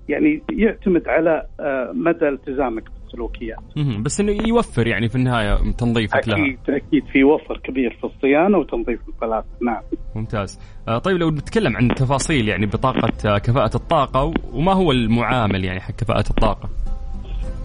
يعني 0.08 0.42
يعتمد 0.52 1.08
على 1.08 1.46
مدى 1.94 2.28
التزامك. 2.28 2.84
بالسلوكيات 3.10 3.58
مهم. 3.76 4.02
بس 4.02 4.20
إنه 4.20 4.32
يوفر 4.32 4.86
يعني 4.86 5.08
في 5.08 5.14
النهاية 5.16 5.72
تنظيفك 5.78 6.28
لها. 6.28 6.36
أكيد 6.36 6.58
أكيد 6.68 7.04
في 7.12 7.24
وفر 7.24 7.58
كبير 7.58 7.96
في 8.00 8.04
الصيانه 8.04 8.58
وتنظيف 8.58 9.00
الفلاتر 9.08 9.46
نعم. 9.62 9.80
ممتاز. 10.14 10.60
آه 10.88 10.98
طيب 10.98 11.16
لو 11.16 11.30
نتكلم 11.30 11.76
عن 11.76 11.88
تفاصيل 11.88 12.48
يعني 12.48 12.66
بطاقة 12.66 13.12
آه، 13.34 13.38
كفاءة 13.38 13.76
الطاقة 13.76 14.32
وما 14.52 14.72
هو 14.72 14.92
المعامل 14.92 15.64
يعني 15.64 15.80
حق 15.80 15.90
كفاءة 15.94 16.24
الطاقة؟ 16.30 16.68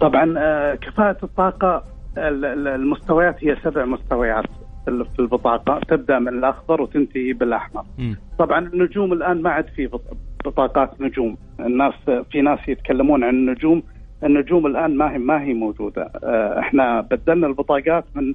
طبعا 0.02 0.34
آه، 0.38 0.76
كفاءة 0.76 1.18
الطاقة 1.24 1.84
ال- 2.18 2.46
ال- 2.46 2.68
المستويات 2.68 3.44
هي 3.44 3.56
سبع 3.64 3.86
مستويات 3.86 4.46
في 4.86 5.20
البطاقة. 5.20 5.80
تبدأ 5.90 6.20
من 6.20 6.28
الأخضر 6.28 6.82
وتنتهي 6.82 7.34
بالأحمر. 7.34 7.84
مم. 7.98 8.16
طبعا 8.40 8.60
النجوم 8.60 9.14
الآن 9.14 9.42
ما 9.42 9.50
عاد 9.50 9.68
في 9.76 9.88
بط- 9.88 10.18
بطاقات 10.46 11.02
نجوم. 11.02 11.38
الناس 11.60 11.94
في 12.32 12.42
ناس 12.42 12.60
يتكلمون 12.68 13.24
عن 13.24 13.30
النجوم 13.34 13.84
النجوم 14.24 14.66
الآن 14.68 14.96
ما 14.98 15.12
هي 15.14 15.18
ما 15.18 15.42
هي 15.42 15.54
موجودة. 15.54 16.12
آه، 16.24 16.60
إحنا 16.60 17.02
بدلنا 17.02 17.48
البطاقات 17.48 18.06
من 18.16 18.34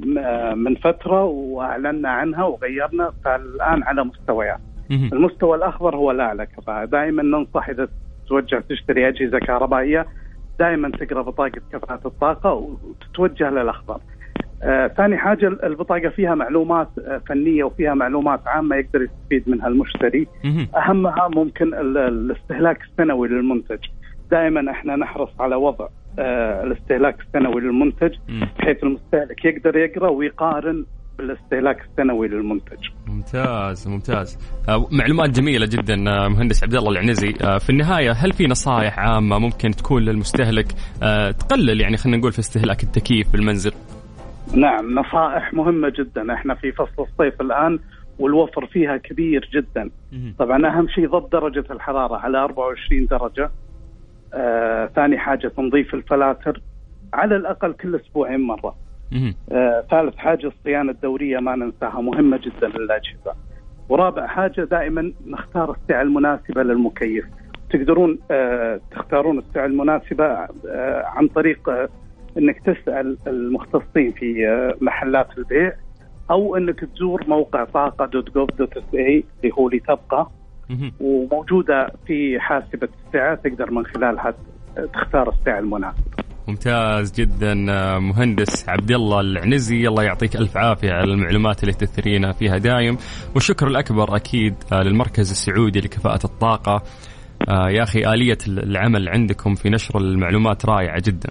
م- 0.00 0.58
من 0.58 0.74
فترة 0.74 1.24
وأعلنا 1.24 2.08
عنها 2.08 2.44
وغيرنا 2.44 3.12
فالآن 3.24 3.82
على 3.82 4.04
مستويات. 4.04 4.58
المستوى 5.12 5.56
الأخضر 5.56 5.96
هو 5.96 6.10
الاعلى 6.10 6.46
كفاءه 6.46 6.84
دائما 6.84 7.22
ننصح 7.22 7.68
إذا 7.68 7.88
توجه 8.28 8.64
تشتري 8.68 9.08
أجهزة 9.08 9.38
كهربائية 9.38 10.06
دائما 10.58 10.90
تقرأ 10.90 11.22
بطاقة 11.22 11.60
كفاءة 11.72 12.06
الطاقة 12.06 12.52
وتتوجه 12.52 13.50
للأخضر. 13.50 14.00
آه، 14.62 14.86
ثاني 14.86 15.16
حاجة 15.16 15.46
البطاقة 15.48 16.08
فيها 16.08 16.34
معلومات 16.34 16.88
آه، 17.06 17.20
فنية 17.28 17.64
وفيها 17.64 17.94
معلومات 17.94 18.40
عامة 18.46 18.76
يقدر 18.76 19.02
يستفيد 19.02 19.48
منها 19.50 19.68
المشتري. 19.68 20.26
مهم. 20.44 20.68
أهمها 20.76 21.28
ممكن 21.34 21.74
ال- 21.74 21.98
الاستهلاك 21.98 22.78
السنوي 22.82 23.28
للمنتج. 23.28 23.78
دائما 24.30 24.70
إحنا 24.70 24.96
نحرص 24.96 25.30
على 25.40 25.56
وضع 25.56 25.88
آه، 26.18 26.62
الاستهلاك 26.64 27.20
السنوي 27.20 27.60
للمنتج. 27.60 28.14
بحيث 28.58 28.84
المستهلك 28.84 29.44
يقدر 29.44 29.76
يقرأ 29.76 30.10
ويقارن 30.10 30.84
بالاستهلاك 31.18 31.84
السنوي 31.84 32.28
للمنتج. 32.28 32.88
ممتاز 33.06 33.88
ممتاز. 33.88 34.38
آه، 34.68 34.86
معلومات 34.92 35.30
جميلة 35.30 35.66
جدا 35.66 35.94
آه، 36.10 36.28
مهندس 36.28 36.64
عبد 36.64 36.74
الله 36.74 36.90
العنزي. 36.90 37.32
في 37.32 37.70
النهاية 37.70 38.12
هل 38.12 38.32
في 38.32 38.46
نصائح 38.46 38.98
عامة 38.98 39.38
ممكن 39.38 39.70
تكون 39.70 40.02
للمستهلك 40.02 40.66
تقلل 41.38 41.80
يعني 41.80 41.96
خلينا 41.96 42.18
نقول 42.18 42.32
في 42.32 42.38
استهلاك 42.38 42.82
التكييف 42.82 43.32
بالمنزل؟ 43.32 43.72
نعم 44.54 44.94
نصائح 44.94 45.54
مهمة 45.54 45.92
جدا. 45.98 46.34
إحنا 46.34 46.54
في 46.54 46.72
فصل 46.72 47.02
الصيف 47.02 47.40
الآن 47.40 47.78
والوفر 48.18 48.66
فيها 48.66 48.96
كبير 48.96 49.48
جدا. 49.54 49.90
طبعا 50.38 50.68
أهم 50.68 50.88
شيء 50.88 51.08
ضبط 51.08 51.32
درجة 51.32 51.64
الحرارة 51.70 52.16
على 52.16 52.38
24 52.38 53.06
درجة. 53.06 53.50
آه، 54.34 54.86
ثاني 54.86 55.18
حاجة 55.18 55.48
تنظيف 55.48 55.94
الفلاتر 55.94 56.60
على 57.14 57.36
الأقل 57.36 57.72
كل 57.72 57.96
أسبوعين 57.96 58.40
مرة. 58.40 58.76
آه، 59.52 59.84
ثالث 59.90 60.16
حاجة 60.16 60.46
الصيانة 60.46 60.92
الدورية 60.92 61.38
ما 61.38 61.56
ننساها 61.56 62.00
مهمة 62.00 62.36
جدا 62.42 62.68
للأجهزة 62.68 63.32
ورابع 63.88 64.26
حاجة 64.26 64.60
دائما 64.64 65.12
نختار 65.26 65.70
السعة 65.82 66.02
المناسبة 66.02 66.62
للمكيف 66.62 67.24
تقدرون 67.70 68.18
آه، 68.30 68.80
تختارون 68.90 69.38
السعة 69.38 69.66
المناسبة 69.66 70.24
آه، 70.24 71.02
عن 71.06 71.28
طريق 71.28 71.68
آه، 71.68 71.88
إنك 72.38 72.60
تسأل 72.60 73.16
المختصين 73.26 74.12
في 74.12 74.48
آه، 74.48 74.74
محلات 74.80 75.38
البيع 75.38 75.72
أو 76.30 76.56
إنك 76.56 76.80
تزور 76.80 77.24
موقع 77.28 77.64
طاقة 77.64 78.06
dot 78.06 78.30
gov 78.34 78.50
dot 78.58 78.76
SA 78.76 79.24
اللي 79.44 79.54
هو 79.58 79.68
لتبقى. 79.68 80.28
وموجودة 81.00 81.92
في 82.06 82.40
حاسبة 82.40 82.88
السعة 83.06 83.34
تقدر 83.34 83.70
من 83.70 83.86
خلالها 83.86 84.34
تختار 84.94 85.28
السعة 85.28 85.58
المناسبة. 85.58 86.02
ممتاز 86.48 87.12
جدا 87.20 87.72
آه، 87.72 87.98
مهندس 87.98 88.68
عبد 88.68 88.90
الله 88.90 89.20
العنزي. 89.20 89.88
الله 89.88 90.02
يعطيك 90.02 90.36
ألف 90.36 90.56
عافية 90.56 90.92
على 90.92 91.12
المعلومات 91.12 91.62
اللي 91.62 91.74
تثرينا 91.74 92.32
فيها 92.32 92.58
دايم. 92.58 92.96
والشكر 93.34 93.66
الأكبر 93.66 94.16
أكيد 94.16 94.54
آه، 94.72 94.82
للمركز 94.82 95.30
السعودي 95.30 95.80
لكفاءة 95.80 96.24
الطاقة. 96.24 96.82
آه، 97.48 97.68
يا 97.70 97.82
أخي 97.82 97.98
آلية 98.14 98.38
العمل 98.48 99.08
عندكم 99.08 99.54
في 99.54 99.70
نشر 99.70 99.98
المعلومات 99.98 100.66
رائعة 100.66 101.02
جدا. 101.06 101.30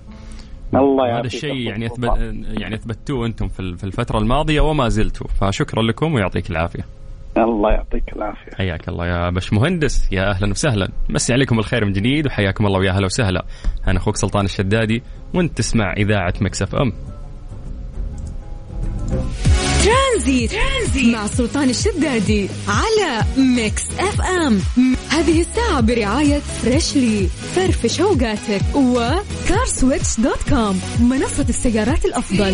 الله 0.75 1.19
هذا 1.19 1.25
الشيء. 1.25 1.55
يعني 1.55 1.85
اثبت 1.85 2.17
يعني 2.61 2.75
اثبتوه 2.75 3.25
أنتم 3.25 3.47
في 3.47 3.77
في 3.77 3.83
الفترة 3.83 4.17
الماضية. 4.19 4.61
وما 4.61 4.89
زلتوا. 4.89 5.27
فشكرا 5.27 5.83
لكم 5.83 6.13
ويعطيك 6.13 6.49
العافية. 6.51 6.96
الله 7.43 7.71
يعطيك 7.71 8.03
العافية. 8.15 8.51
حياك 8.57 8.89
الله 8.89 9.07
يا 9.07 9.29
باش 9.29 9.53
مهندس 9.53 10.07
يا 10.11 10.29
أهلا 10.29 10.51
وسهلا. 10.51 10.89
مسي 11.09 11.33
عليكم 11.33 11.59
الخير 11.59 11.85
من 11.85 11.93
جديد 11.93 12.25
وحياكم 12.25 12.65
الله 12.65 12.79
ويا 12.79 12.91
أهلا 12.91 13.05
وسهلا. 13.05 13.45
أنا 13.87 13.99
أخوك 13.99 14.15
سلطان 14.15 14.45
الشدادي 14.45 15.03
وأنت 15.33 15.57
تسمع 15.57 15.93
إذاعة 15.93 16.33
مكسف 16.41 16.75
أم. 16.75 16.93
ترانزيت. 19.83 20.51
ترانزيت 20.51 21.15
مع 21.15 21.27
سلطان 21.27 21.69
الشدادي 21.69 22.49
على 22.67 23.23
Mix 23.37 23.83
FM. 23.99 24.59
هذه 25.09 25.41
الساعة 25.41 25.81
برعاية 25.81 26.39
Freshly 26.39 27.27
فرفش 27.27 28.01
اوقاتك 28.01 28.75
و 28.75 28.90
CarSwitch 28.90 30.19
dot 30.19 30.49
com 30.49 30.81
منصة 30.99 31.45
السيارات 31.49 32.05
الأفضل. 32.05 32.53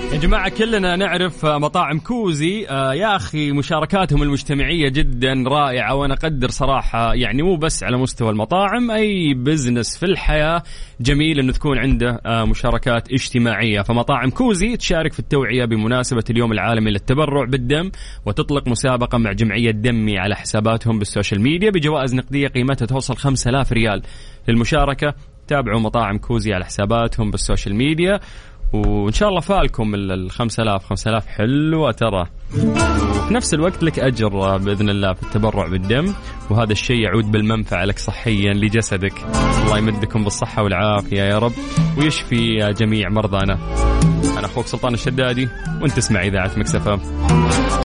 يا 0.11 0.17
جماعة 0.17 0.49
كلنا 0.49 0.95
نعرف 0.95 1.45
مطاعم 1.45 1.99
كوزي 1.99 2.67
آه 2.69 2.93
يا 2.93 3.15
أخي 3.15 3.51
مشاركاتهم 3.51 4.23
المجتمعية 4.23 4.89
جدا 4.89 5.43
رائعة 5.47 5.95
وأنا 5.95 6.13
أقدر 6.13 6.49
صراحة 6.49 7.13
يعني 7.13 7.41
مو 7.43 7.55
بس 7.55 7.83
على 7.83 7.97
مستوى 7.97 8.29
المطاعم 8.29 8.91
أي 8.91 9.33
business 9.33 9.97
في 9.97 10.05
الحياة 10.05 10.63
جميل 11.01 11.39
أنه 11.39 11.51
تكون 11.51 11.77
عنده 11.77 12.21
آه 12.25 12.45
مشاركات 12.45 13.11
اجتماعية. 13.11 13.81
فمطاعم 13.81 14.29
كوزي 14.29 14.77
تشارك 14.77 15.13
في 15.13 15.19
التوعية 15.19 15.65
بمناسبة 15.65 16.23
اليوم 16.29 16.51
العالمي 16.51 16.91
للتبرع 16.91 17.45
بالدم 17.45 17.91
وتطلق 18.25 18.67
مسابقة 18.67 19.17
مع 19.17 19.31
جمعية 19.31 19.71
دمي 19.71 20.19
على 20.19 20.35
حساباتهم 20.35 20.99
بال 20.99 21.10
social 21.10 21.41
media 21.41 21.69
بجوائز 21.69 22.15
نقدية 22.15 22.47
قيمتها 22.47 22.85
توصل 22.85 23.15
5000 23.15 23.71
ريال 23.71 24.01
للمشاركة. 24.47 25.13
تابعوا 25.47 25.79
مطاعم 25.79 26.17
كوزي 26.17 26.53
على 26.53 26.65
حساباتهم 26.65 27.31
بال 27.31 27.42
social 27.42 27.75
media. 27.75 28.19
وإن 28.73 29.11
شاء 29.11 29.29
الله 29.29 29.39
فالكم 29.41 29.95
ال 29.95 30.31
5000 30.31 30.85
5000 30.85 31.27
حلوة 31.27 31.91
ترى. 31.91 32.25
في 33.27 33.33
نفس 33.33 33.53
الوقت 33.53 33.83
لك 33.83 33.99
أجر 33.99 34.57
بإذن 34.57 34.89
الله 34.89 35.13
في 35.13 35.23
التبرع 35.23 35.67
بالدم 35.67 36.13
وهذا 36.49 36.71
الشيء 36.71 36.99
يعود 36.99 37.31
بالمنفعة 37.31 37.85
لك 37.85 37.99
صحيا 37.99 38.53
لجسدك. 38.53 39.13
الله 39.63 39.77
يمدكم 39.77 40.23
بالصحة 40.23 40.63
والعافية 40.63 41.21
يا 41.21 41.39
رب 41.39 41.53
ويشفي 41.97 42.73
جميع 42.77 43.09
مرضانا. 43.09 43.53
أنا 44.37 44.45
أخوك 44.45 44.65
سلطان 44.65 44.93
الشدادي 44.93 45.49
وأنت 45.81 45.93
تسمع 45.93 46.21
إذاعة 46.21 46.51
مكسفة. 46.57 46.99